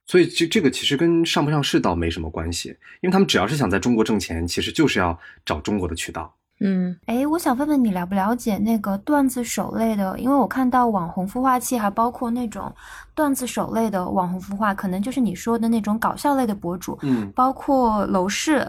[0.07, 2.69] 所以这这个其实跟上不上市倒没什么关系，
[3.01, 6.33] 因为他们只要是想在中国挣钱，其实就是要找中国的渠道。
[6.61, 10.17] 嗯，哎，我想问问你了不了解那个段子手类的？
[10.19, 12.73] 因为我看到网红孵化器，还包括那种
[13.13, 18.65] 段子手类的网红孵化，可能就是你说的那种搞笑类的博主，嗯，包括楼市。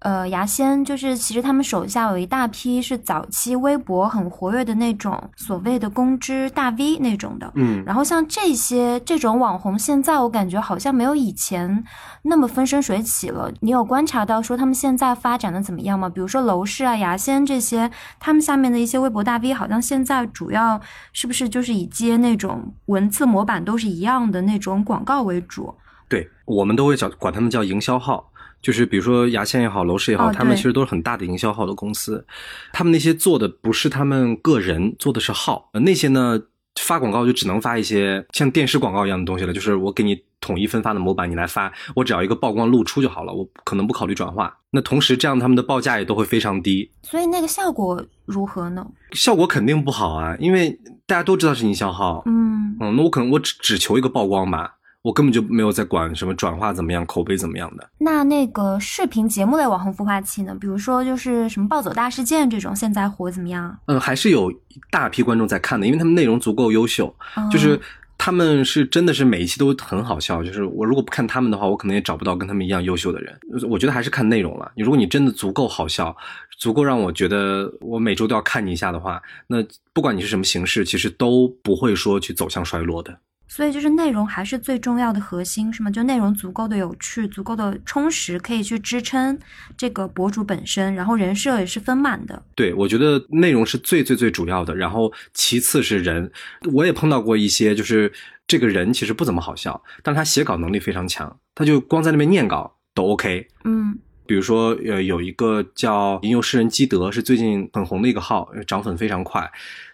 [0.00, 11.82] 呃，牙仙就是其实他们手下有一大批是早期微博很活跃的那种所谓的公知大 V 那种的，嗯，然后像这些这种网红，现在我感觉好像没有以前
[12.22, 13.50] 那么风生水起了。
[13.60, 16.08] 你有观察到说他们现在发展的怎么样吗？
[16.08, 17.90] 比如说楼市啊、牙仙这些，
[18.20, 20.80] 他们下面的一些微博大 V，好像现在主要
[21.12, 25.74] 是不是就是以接那种文字模板都是一样的那种广告为主？
[26.08, 28.30] 对我们都会叫管他们叫营销号。
[28.60, 32.26] 就是比如说牙线也好，楼市也好，他们其实都是很大的营销号的公司。
[32.72, 36.40] 他们那些做的不是他们个人做的是号，那些呢
[36.80, 39.52] 发广告就只能发一些像电视广告一样的东西了。
[39.52, 44.56] 就是我给你统一分发的模板，你来发，我只要一个曝光露出就好了，我可能不考虑转化。
[44.70, 46.90] 那同时这样他们的报价也都会非常低。
[47.02, 48.86] 所以那个效果如何呢？
[49.12, 52.22] 效果肯定不好啊，因为大家都知道是营销号。
[52.26, 54.74] 嗯嗯，那我可能我只只求一个曝光吧。
[55.02, 57.88] 我根本就没有在管什么转化怎么样，口碑怎么样的。
[57.98, 60.56] 那那个视频节目类网红孵化器呢？
[60.60, 63.78] 比如说就是什么暴走大事件这种，现在火怎么样？
[63.86, 64.58] 嗯，还是有一
[64.90, 67.14] 大批观众在看的，因为他们内容足够优秀。
[67.50, 67.80] 就是
[68.18, 70.42] 他们是真的是每一期都很好笑。
[70.42, 73.38] 就是我如果不看他们的话，我可能也找不到跟他们一样优秀的人。
[73.70, 74.70] 我觉得还是看内容了。
[74.74, 76.14] 你如果你真的足够好笑，
[76.58, 83.16] 足够让我觉得我每周都要看你一下的话，那不管你是什么形式，其实都不会说去走向衰落的。
[83.48, 85.90] 所以就是内容还是最重要的核心，是吗？
[85.90, 89.36] 就内容足够的有趣，足够的充实，可以去支撑
[89.76, 92.42] 这个博主本身，然后人设也是丰满的。
[92.54, 96.30] 对，我觉得内容是最最最主要的，然后其次是人。
[96.72, 98.12] 我也碰到过一些，就是
[98.46, 103.48] 这个人其实不怎么好笑，但是他写稿能力非常强，他就光在那边念稿都 OK。
[103.64, 109.50] 嗯，比如说呃，有一个叫吟游诗人基德，是最近很红的一个号，涨粉非常快。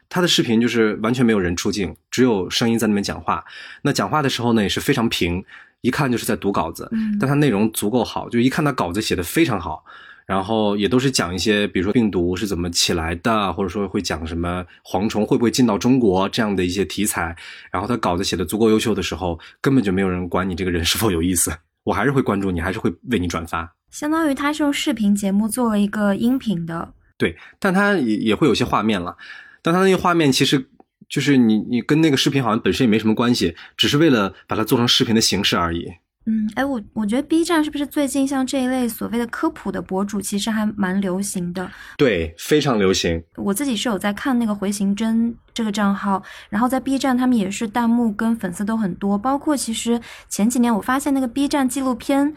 [0.08, 3.44] 他的视频就是完全没有人出镜，只有声音在那边讲话。
[3.82, 5.44] 那讲话的时候呢，也是非常平，
[5.80, 6.88] 一看就是在读稿子。
[6.92, 9.84] 嗯，但他内容足够好，就一看他稿子写的非常好，
[10.26, 17.36] 然后也都是讲一些，比如说病毒是怎么起来的，或者说会讲什么蝗虫会不会进到中国这样的一些题材。
[17.70, 21.52] 然后他稿子写的足够优秀的时候，根本就没有人管你这个人是否有意思，
[21.82, 23.74] 我还是会关注你，还是会为你转发。
[23.90, 26.92] 相当于他是用视频节目做了一个音频的。
[27.16, 29.16] 对，但他也也会有些画面了。
[29.64, 30.68] 但他那个画面其实
[31.08, 35.86] 就是你，你跟那个视频好像本身也没什么关系，只是为了把它做成视频的形式而已。
[36.26, 41.70] 嗯，哎，我我觉得 B 站是不是最近像这一类所谓的科普的博主，其实还蛮流行的。
[41.96, 43.22] 对，非常流行。
[43.36, 52.34] 我自己是有在看那个回形针这个账号，然后在 B 站他们也是弹幕跟粉丝都很多，包括其实前几年我发现那个 B 站纪录片。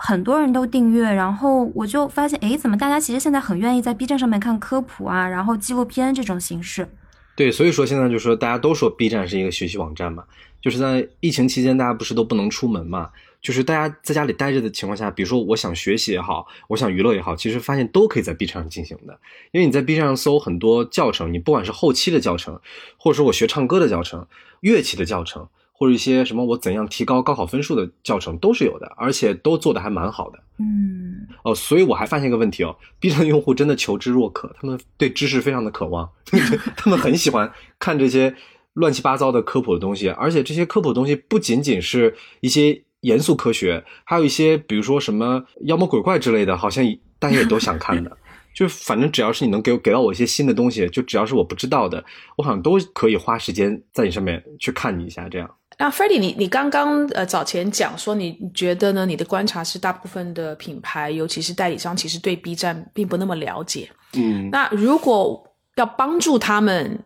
[0.00, 6.88] 很多人都订阅，然后我就发现，哎，怎么大家其实现在很愿意在 B 站上面看科普啊，然后纪录片这种形式。
[7.34, 10.22] 对，所以说现在就说大家都说 B 站是一个学习网站嘛，
[10.62, 13.10] 就是在疫情期间，大家不是都不能出门嘛，
[13.42, 19.18] 就是大家在家里待着的情况下，比如说我想学习也好，我想娱乐也好，其实发现都可以在 B 站上进行的，
[19.50, 22.60] 因为你在 B 站上搜很多教程，你不管是后期的教程，
[22.96, 24.24] 或者说我学唱歌的教程、
[24.60, 25.48] 乐器的教程。
[25.78, 30.38] 或者一些什么我怎样提高高考分数的教程都是有的，而且都做的还蛮好的。
[30.58, 36.10] 嗯，哦，所以我还发现一个问题哦，B 站用户真的求知若渴，他们对知识非常的渴望，
[36.76, 38.34] 他们很喜欢看这些
[38.72, 46.84] 乱七八糟的科普的东西，而且这些科普的东西不仅仅是一些严肃科学，还有一些比如说什么妖魔鬼怪之类的，好像
[47.20, 48.18] 大家也都想看的。
[48.52, 52.04] 就反正只要是你能给我给到我一些新的东西，就只要是我不知道的，
[52.36, 55.48] 我好像都可以花时间在你上面去看你一下，这样。
[55.78, 59.06] 那 f r e d d y 你你刚刚呃早前讲说，你觉得呢？
[59.06, 63.88] 你的观察是，大部分的品牌，尤其是代理商，其实对 B 站并不那么了解。
[64.14, 66.98] 嗯，那如果要帮助他们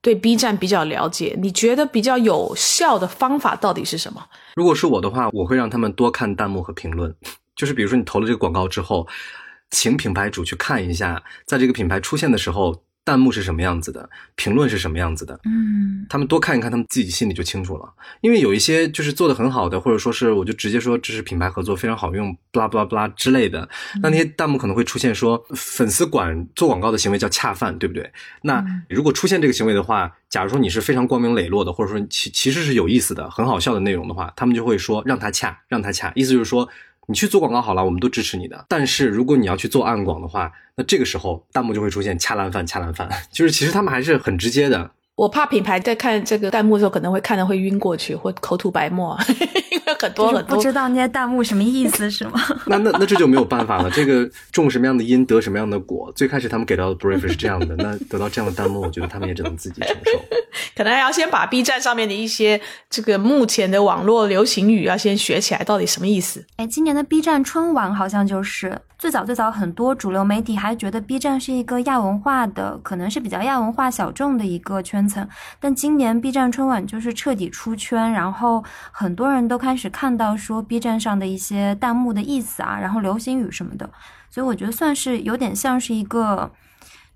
[0.00, 4.26] 对 B 站比较了解，你觉得比较有效的方法到底是什么？
[4.56, 7.14] 如果是我的话，我会让他们多看弹幕和评论。
[7.54, 9.06] 就是比如说你投了这个广告之后，
[9.70, 12.82] 请品牌主去看一下，在这个品牌出现的时候。
[13.06, 17.88] 弹幕是什么样子的，评论是什么样子的，嗯，他们多看一看，他们自己心里就清楚了。
[18.20, 23.68] 因为有一些就是做的很好的，或者说是我就直接说这是品牌合作非常好用，布拉布拉布拉之类的，
[24.02, 28.10] 那那些弹幕可能会出现说粉丝管做广告的行为叫恰饭，对不对？
[28.42, 36.68] 那如果出现这个行为的话，假如说你是非常光明磊落的，或者说其其实是有意思的、很好笑的内容的话，他们就会说让他恰，让他恰，意思就是说。
[37.06, 38.66] 你去做广告好了，我们都支持你的。
[38.68, 44.90] 但是如果你要去做暗广的话，那这个时候弹幕就会出现掐烂饭、掐烂饭， 就是其实他们还是很直接的。
[45.16, 49.18] 我怕品牌在看这个弹幕的时候，可能会看的会晕过去，或口吐白沫，
[49.70, 52.38] 因为很多很多不知道那些弹幕什么意思是吗？
[52.68, 53.90] 那那那这就没有办法了。
[53.90, 56.12] 这个种什么样的因得什么样的果。
[56.14, 60.20] 最开始他们给到的 brief 是这样的，那得到这样的弹幕，我觉得他们也只能自己承受。
[60.76, 62.60] 可能还要先把 B 站上面的一些
[62.90, 66.44] 这个目前的网络流行语要先学起来，到底什么意思？
[66.56, 75.28] 哎，今年的 B 站春晚好像就是最早最早，很多主流媒体还觉得 B 站是一个亚文化的，可能是比较亚文化小众的一个圈层。
[75.60, 83.88] 但今年 B 站春晚就是彻底出圈，然后很多人都开始看到说 B 站上的一些弹幕的意思啊，然后流行语什么的，
[84.30, 86.50] 所以我觉得算是有点像是一个。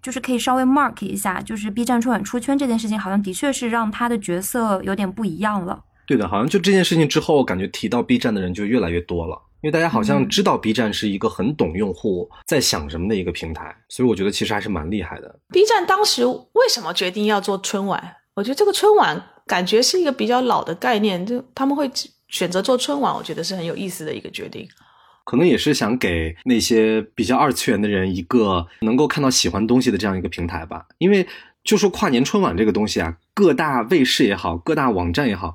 [0.02, 5.78] 就是可以稍微 mark 一下，就是 B 站春晚出圈这件事情，好像的确是让他的角色有点不一样了。
[6.06, 15.38] 对的，好像就这件事情之后，感觉提到 B 站的人就越来越多了，因为大家好像知道 B 站是一个很懂用户在想什么的一个平台，所以我觉得其实还是蛮厉害的。
[15.52, 18.16] B 站当时为什么决定要做春晚？
[18.34, 21.90] 我觉得这个春晚感觉是一个比较老的概念，就他们会
[22.28, 24.66] 选择做春晚，我觉得是很有意思的一个决定。
[25.24, 30.86] 可能也是想给那些比较二次元的人一个能够看到喜欢东西的这样一个平台吧。
[30.96, 31.26] 因为
[31.62, 35.54] 就说跨年春晚这个东西啊，各大卫视也好，各大网站也好，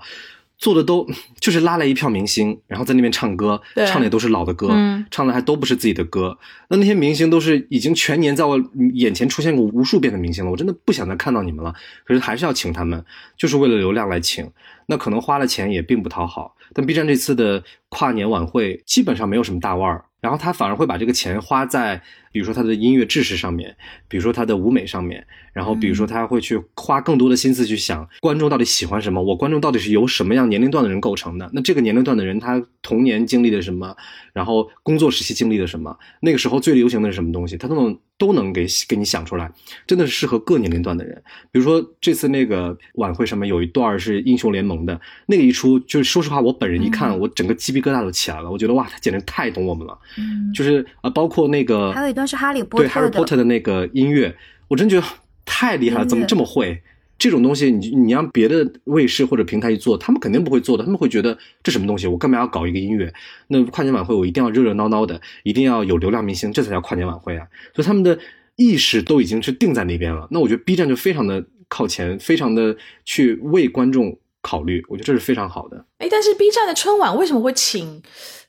[0.57, 1.07] 做的都
[1.39, 6.37] 就是拉来一票明星，然后在那边唱歌，对唱的也都是老的歌，嗯唱的还都不是自己的歌。
[6.69, 8.59] 那那些明星都是已经全年在我
[8.93, 11.73] 眼前出现过无数遍的明星了，我真的不想再看到你们了。
[12.03, 13.03] 可是还是要请他们，
[13.37, 14.49] 就是为了流量来请。
[14.87, 16.55] 那可能花了钱也并不讨好。
[16.75, 22.01] 但 B 站这次的跨年晚会基本上没有什么大腕儿，然后他反而会把这个钱花在，
[22.33, 23.73] 比如说他的音乐制式上面，
[24.09, 31.49] 比如说他的舞美上面，然后比如说他会去花更多的心思去想观众到底喜欢什么，我观众到底是由什么样年龄段的人构成的？
[31.53, 33.97] 那这个年龄段的人他童年经历了什么，
[34.31, 39.51] 然后工作时期经历了什么，那个时候最流行的是什么东西，他都能都能给给你想出来，
[39.87, 41.19] 真的是适合各年龄段的人。
[41.51, 48.51] 比如说这次那个晚会上面有一段是英雄联盟的那个一出，就是说实话，我本人一看，我整个鸡皮疙瘩都起来了。
[48.51, 49.97] 我觉得哇，他简直太懂我们了。
[50.19, 54.35] 嗯，就是呃，包括那个还有一段是哈利波特对哈利波特的那个音乐，
[54.67, 55.07] 我真觉得
[55.43, 56.81] 太厉害了，怎么这么会？
[57.17, 63.13] 这种东西你你让别的卫视或者平台去做，他们肯定不会做的，他们会觉得这什么东西，我干嘛要搞一个音乐？
[63.47, 67.47] 那跨年晚会我一定要热热闹闹的，一定要有流量明星，这才叫跨年晚会啊！
[67.73, 68.19] 所以他们的
[68.57, 70.27] 意识都已经是定在那边了。
[70.31, 75.83] 那我觉得 B 站就非常的靠前，非常的去为观众考虑，我觉得这是非常好的。
[75.97, 77.99] 哎，但是 B 站的春晚为什么会请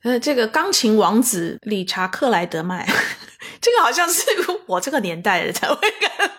[0.02, 2.86] 呃这个钢琴王子理查克莱德曼？
[3.62, 4.22] 这个好像是
[4.66, 6.30] 我这个年代的才会看。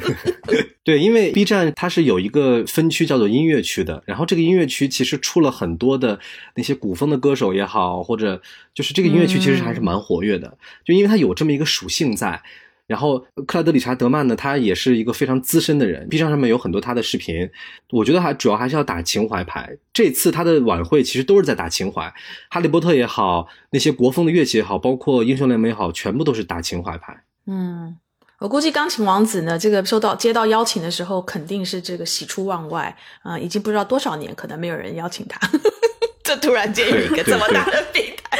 [0.82, 6.18] 对，因为 B 站它是有一个分区叫做音乐区的，然后这个音乐区其实出了很多的
[6.54, 8.40] 那些古风的歌手也好，或者
[8.72, 12.42] 就是这个音乐区其实还是蛮活跃的，就因为它有这么一个属性在。
[12.90, 17.48] 然后克莱德理查德曼呢，他也是一个非常资深的人，B 站上面有很多他的视频，
[17.92, 19.70] 我觉得还主要还是要打情怀牌。
[19.92, 22.12] 这次他的晚会其实都是在打情怀，
[22.50, 27.22] 哈利波特也好，那些国风的乐器也好，包括英雄联盟也好，全部都是打情怀牌。
[27.46, 27.96] 嗯，
[28.40, 35.38] 我估计钢琴王子呢，这个收到接到邀请的时候，肯定是这个喜出望外啊、已经不知道多少年，可能没有人邀请他，
[36.30, 38.38] 这突然间有一个这么大的平台，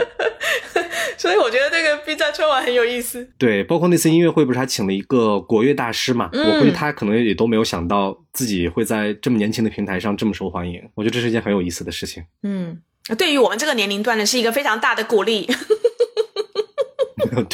[1.18, 3.28] 所以我觉得这个 B 站春晚很有意思。
[3.36, 6.30] 对，包括那次音乐会，不是还请了一个国乐大师嘛？
[6.32, 10.82] 嗯我估计他可能也都没有想到自己会在这么年轻的平台上这么受欢迎。
[10.94, 12.24] 我觉得这是一件很有意思的事情。
[12.42, 12.80] 嗯，
[13.18, 15.44] 对于我们这个年龄段呢，是一个非常大的鼓励。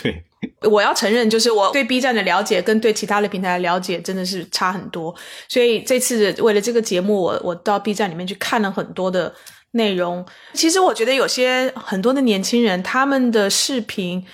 [0.01, 0.23] 对，
[0.63, 5.15] 我要承认，就是我对 B 站的了解跟对其他的平台的了解真的是差很多，
[5.49, 9.33] 所以这次为了这个节目，我我到 B 站里面去看了很多的
[9.73, 10.25] 内容。
[10.55, 14.25] 其实我觉得有些很多的年轻人他们的视频，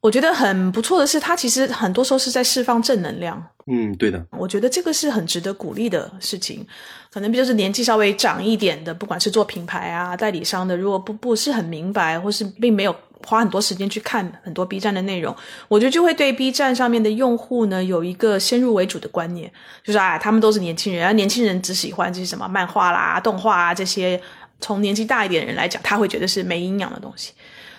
[0.00, 3.42] 我觉得很不错的是，他其实很多时候是在释放正能量。
[3.72, 6.66] 嗯，对的，我觉得这个是很值得鼓励的事情。
[7.12, 12.94] 可能就是年纪稍微长一点的，不管是做品牌啊、代理商的，如果不不是很明白，或是并没有
[13.26, 15.34] 花很多时间去看很多 B 站的内容，
[15.68, 19.50] 我觉得就会对 B 站上面的用户呢有一个先入为主的观念，
[19.84, 24.20] 就是啊，他们都是年轻人，而年轻人只喜欢这些什么漫画啦、动画啊这些。
[24.62, 27.32] 从年纪大一点的人来讲，他会觉得是没营养的东西。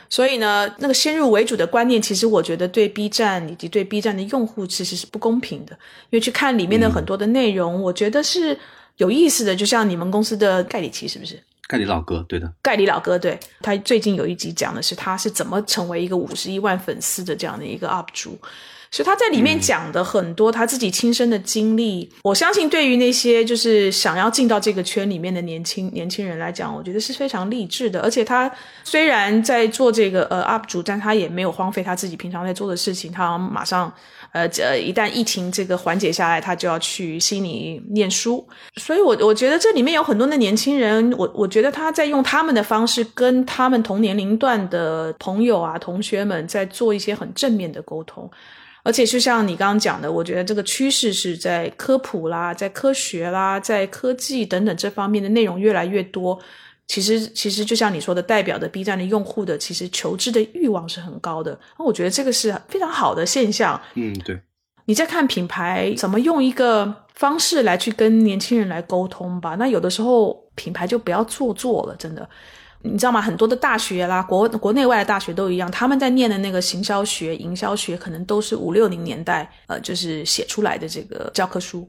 [0.10, 5.74] 所以呢，那个先入为主的观念，其实我觉得对 B 站以及对 B 站的用户其实是不公平的。
[6.10, 8.58] 因为去看里面的很多的内容，我觉得是
[8.98, 9.56] 有意思的。
[9.56, 11.40] 就像你们公司的盖里奇是不是？
[11.72, 18.38] 盖里老哥，对的，盖里老哥，对他最近有一集讲的是他是怎么成为一个五十一万粉丝的这样的一个 UP 主。
[18.94, 28.02] 所以他在里面讲的很多他自己亲身的经历，我相信对于那些就是想要进到这个圈里面的年轻年轻人来讲，我觉得是非常励志的。
[28.02, 28.52] 而且他
[28.84, 33.90] 虽然在做这个呃 UP 主，但他也没有荒废他自己平常在做的事情，他马上
[34.32, 38.48] 呃呃一旦疫情这个缓解下来，他就要去悉尼念书。
[38.78, 48.30] 所以，我我觉得这里面有很多的年轻人，我我觉得他在用他们的方式跟他们同年龄段的朋友啊、同学们在做一些很正面的沟通。
[48.84, 56.40] 而且就像你刚刚讲的，我觉得这个趋势是在科普啦，在科学啦，在科技等等这方面的内容越来越多。
[56.88, 61.58] 其实，其实就像你说的，代表的 B 站的用户的其实求知的欲望是很高的。
[61.80, 63.80] 那我觉得这个是非常好的现象。
[63.96, 64.40] 嗯，对。
[64.86, 69.56] 你在看品牌怎么用一个方式来去跟年轻人来沟通吧。
[69.56, 72.28] 那有的时候品牌就不要做作了，真的。
[72.84, 73.22] 你知道吗？
[73.22, 81.88] 很多的大学啦，国国内外的大学都一样，他们在念的那个行销学、营销学，可能都是五六零年代呃，就是写出来的这个教科书。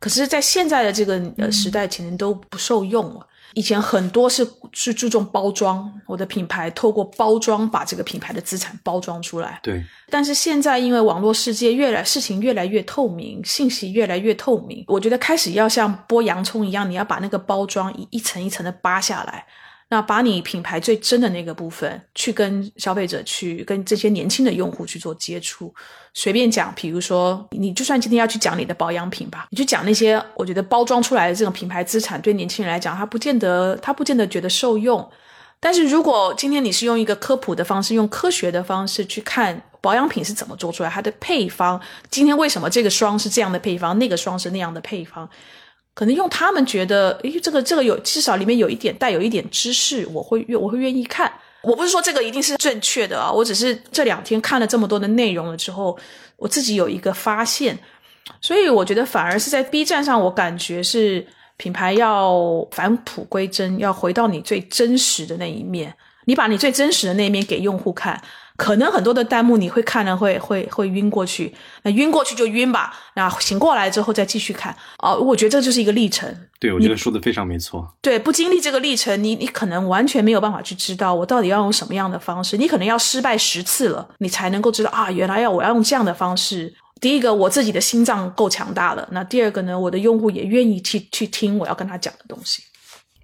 [0.00, 3.26] 可是，在现在的这个呃时代，其实都不受用了。
[3.54, 9.60] 以前很多是是注重包装，我的品牌透过包装把这个品牌的资产包装出来。
[9.62, 9.84] 对。
[10.10, 19.44] 但是现在因为网络世界越来事情越来越透明，信息越来越透明，我觉得开始要像剥洋葱一样，你要把那个包装一一层一层的扒下来。
[19.92, 25.70] 那把你品牌最真的那个部分，去跟消费者去跟这些年轻的用户去做接触。
[26.14, 35.06] 随便讲，比如说你就算今天要去讲你的保养品吧，你去讲那些我觉得包装出来的这种品牌资产，对年轻人来讲，他不见得他不见得觉得受用。
[35.60, 41.78] 但是如果今天你是用一个科普的方式，用科学的方式去看保养品是怎么做出来，它的配方，
[42.08, 45.28] 今天为什么这个霜是这样的配方，那个霜是那样的配方。
[45.94, 51.30] 可能用他们觉得，诶，这个这个有至少里面有一点带有一点知识，我会愿我会愿意看。
[51.62, 55.96] 我不是说这个一定是正确的啊，我只是这两天看了这么多的内容了之后，
[56.36, 57.78] 我自己有一个发现，
[58.40, 61.24] 所以我觉得反而是在 B 站上，我感觉是
[61.56, 68.20] 品牌要返璞归真，要回到你最真实的那一面，你把你最真实的那一面给用户看。
[68.62, 71.52] 可能很多的弹幕你会看了会会会晕过去，
[71.82, 74.72] 那晕过去就晕吧，那醒过来之后再继续看。
[74.98, 76.32] 哦，我觉得这就是一个历程。
[76.60, 77.92] 对，我觉得说的非常没错。
[78.00, 82.56] 对，不经历这个历程，你你可能完全没有办法去知道我到底要用什么样的方式。
[82.56, 86.72] 你可能要失败十次了，你才能够知道啊，原来要我要用这样的方式。
[87.00, 92.62] 第一个，我自己的心脏够强大了；那第二个呢，我的用户也愿意去去听我要跟他讲的东西。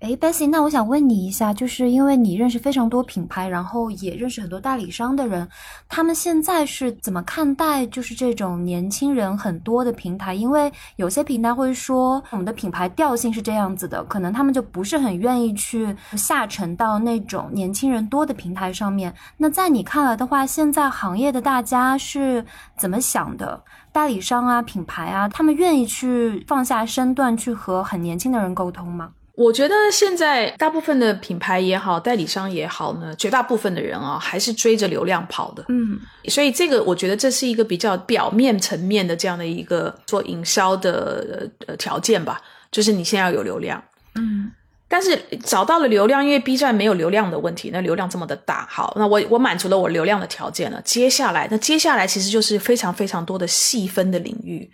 [0.01, 5.49] 哎，Bessy，那我想问你一下，就是因为你认识非常多品牌，然后也认识很多代理商的人，
[5.89, 10.35] 他们现在是怎么看待就是这种年轻人很多的平台？
[10.35, 19.13] 因为有些平台会说我们的品牌调性是这样子的，可能他们就不是很愿意去下沉到那种年轻人多的平台上面。
[19.37, 22.45] 那在你看来的话，现在行业的大家是
[22.77, 23.61] 怎么想的？
[23.91, 29.11] 代理商啊，品牌啊，他们愿意去放下身段去和很年轻的人沟通吗？
[29.39, 35.65] 我觉得现在大部分的品牌也好，代理商也好呢，绝大部分的人啊，还是追着流量跑的。
[35.69, 35.97] 嗯，
[36.29, 42.41] 所以这个我觉得这是一个比较表面层面的这样的一个做营销的呃条件吧，
[42.73, 43.81] 就是你先要有流量。
[44.17, 44.51] 嗯，
[44.89, 54.69] 但是找到了流量，因为 B 站没有流量的问题，那流量这么的大，好，那我我满足了我流量的条件了，接下来那接下来其实就是非常非常多的细分的领域。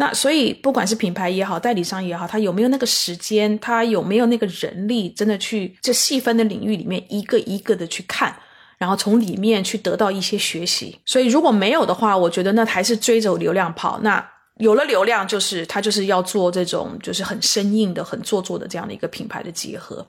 [0.00, 8.34] 那所以，不管是品牌也好，代理商也好，他有没有那个时间，他有没有那个人力，真的去这细分的领域里面一个一个的去看，
[8.78, 10.98] 然后从里面去得到一些学习。
[11.04, 14.00] 所以如果没有的话，我觉得那还是追着流量跑。
[14.00, 14.26] 那
[14.56, 20.06] 有了流量，就是他就是要做这种就是很生硬的、很做作的这样的一个品牌的结合。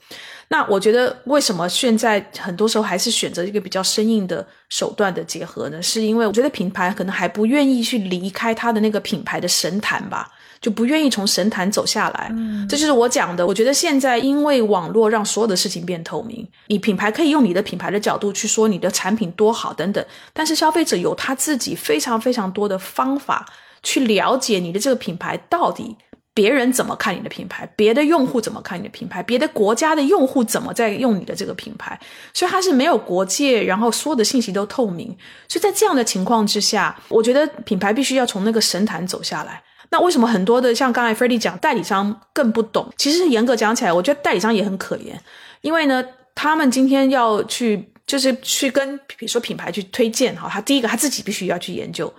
[0.51, 5.81] 那我觉得，为什么现在很多时候还是选择一个比较生硬的手段的结合呢？
[5.81, 10.29] 是因为我觉得品牌可能还不愿意去离开它的那个品牌的神坛吧，
[10.59, 12.27] 就不愿意从神坛走下来。
[12.31, 13.47] 嗯，这就是我讲的。
[13.47, 23.45] 我觉得现在因为网络让所有的事情变透明，你品牌可以用你的品牌的角度去说你的产品多好等等，但是消费者有他自己非常非常多的方法
[23.83, 25.95] 去了解你的这个品牌到底。
[26.33, 27.65] 别人怎么看你的品牌？
[27.75, 29.21] 别的用户怎么看你的品牌？
[29.21, 31.99] 别的国家的用户怎么在用你的这个品牌？
[32.33, 35.15] 所以它是没有国界，然后所有的信息都透明。
[35.47, 39.61] 所以在这样的情况之下，我觉得品牌必须要从那个神坛走下来。
[39.89, 42.89] 那为什么很多的像刚才 f r e d d y 讲，代理商更不懂？
[42.95, 45.13] 其实严格讲起来，我觉得代理商也很可怜，
[45.59, 46.01] 因为呢，
[46.33, 52.11] 他们今天要去就是去跟比如说品牌去推荐哈，他第一个他自己必须要去研究。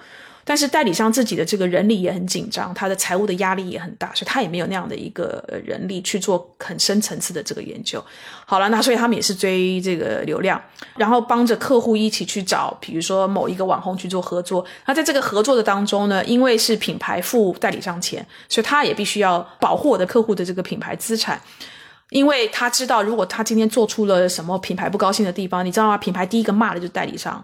[0.44, 8.02] 但是代理商自己的这个人力也很紧张，他的财务的压力也很大，所以他也没有那样的一个人力去做很深层次的这个研究。
[8.44, 10.60] 好了，那所以他们也是追这个流量，
[10.96, 14.64] 然后帮着客户一起去找，比如说某一个网红去做合作。
[14.86, 21.40] 那在这个合作的当中呢，因为是品牌付代理商钱，所以他也必须要保护我的客户的这个品牌资产。
[22.10, 25.96] 因为他知道，如果他今天做出了什么品牌不高兴的地方，你知道吗？
[25.96, 27.42] 品牌第一个骂的就是代理商，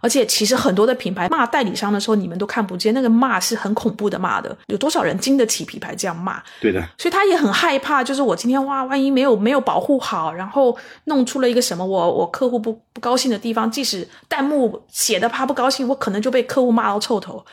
[0.00, 4.56] 而且其实很多的品牌骂代理商的时候，你们都看不见，那个骂是很恐怖的骂的。
[4.66, 6.42] 有多少人经得起品牌这样骂？
[6.60, 17.44] 对的，所以他也很害怕，就是我今天哇，万一没有没有保护好，然后弄出了一个什么我我客户不不高兴的地方，即使弹幕写的他不高兴，我可能就被客户骂到臭头。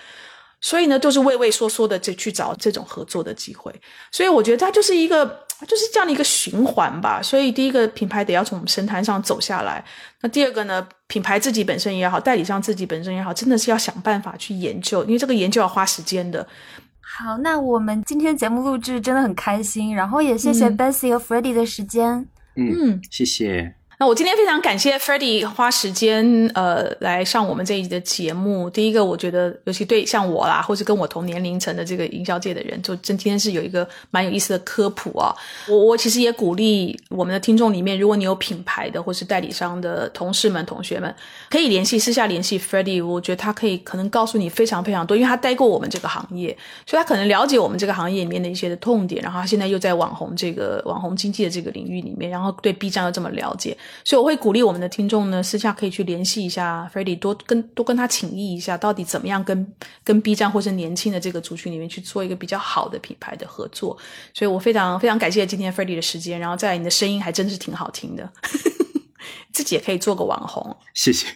[0.60, 3.72] 所以呢，就是畏畏缩缩的就去找这种合作的机会。
[4.12, 5.24] 所以我觉得它就是一个，
[5.68, 7.22] 就是这样的一个循环吧。
[7.22, 9.86] 所以第一个品牌得要从我们神坛上走下来。
[10.22, 16.46] 那第二个呢，品牌自己本身也好，代理商自己本身也好，真的是要想办法去研究，因为这个研究要花时间的。
[17.00, 22.28] 好，那我们今天节目录制真的很开心，然后也谢谢 Bessie 和 Freddie 的时间。
[22.56, 23.77] 嗯，谢谢。
[24.00, 26.24] 那我今天非常感谢 Freddie 花时间
[26.54, 28.70] 呃来上我们这一集的节目。
[28.70, 35.34] 第一个，我觉得尤其对像我啦，或是跟我同年龄层的这个营销界的人，就真今天是有一个蛮有意思的科普啊。
[35.68, 41.12] 我我其实也鼓励我们的听众里面，如果你有品牌的或是代理商的同事们、同学们，
[41.50, 43.04] 可以联系私下联系 Freddie。
[43.04, 49.24] 我觉得他可以可能告诉你非常非常多，因为他待过我们这个行业，所以他可能了解我们这个行业里面的一些的痛点。
[49.24, 53.76] 然后他现在又在网红这个网红经济的这个领域里面，然后对 B 站又这么了解。
[54.04, 59.74] 所以我会鼓励我们的听众呢，私下可以去联系一下 f r e d d y 多跟多跟他请益一下，到底怎么样跟
[60.04, 63.98] 跟 B 站或是年轻的这个族群里面去做一个比较好的品牌的合作。
[64.34, 68.30] 所以我非常非常感谢今天 f r e d d y 的时间，然后在你的声音还真是挺好听的，
[69.52, 70.76] 自己也可以做个网红。
[70.94, 71.28] 谢谢。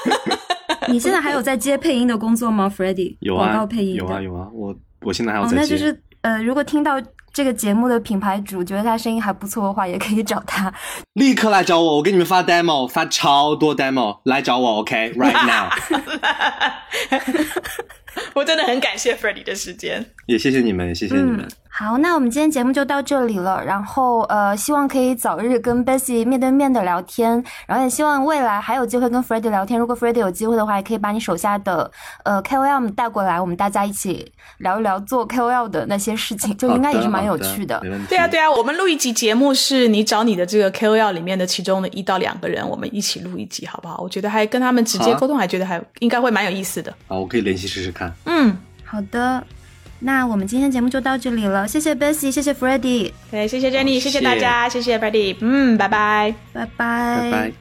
[0.88, 5.56] 你现在还有在接配音的工作吗 f r e d d y 有啊，广告配音有啊有啊，我我现在还有在接。
[5.56, 7.00] 那就是呃，如果听到。
[7.36, 10.72] 这个节目的品牌主觉得他声音还不错的话，也可以找他。
[11.12, 15.68] 立刻来找我，我给你们发 demo，发超多 demo，来找我，OK，right now。
[18.34, 21.46] 我真的很感谢 Freddie 的时间，也谢谢你们，谢谢你们。
[21.68, 23.62] 好，那我们今天节目就到这里了。
[23.62, 29.78] 然后呃，希望可以早日跟 Bessie 面对面的聊天，然后也希望未来还有机会跟 Freddie 聊天。
[29.78, 31.90] 如果 Freddie 有机会的话，也可以把你手下的
[32.24, 37.78] 呃 KOL 带过来，我们大家一起聊一聊做 KOL 的那些事情，就应该也是蛮有趣的。
[38.08, 44.00] 对啊，对啊，我们录一集节目，是你找你的这个 KOL 里面的其中的一到两个人，我们一起录一集，好不好？
[44.02, 46.90] 我觉得还跟他们直接沟通，还觉得还应该会蛮有意思的。
[47.06, 48.05] 好，我可以联系试试看。
[48.24, 49.44] 嗯，好的。
[50.00, 57.52] 那我们今天节目就到这里了，谢谢 Bessie，谢谢 Freddie，对，谢谢 Jenny，谢谢大家，谢谢 Freddie，嗯，拜拜，拜拜，拜拜。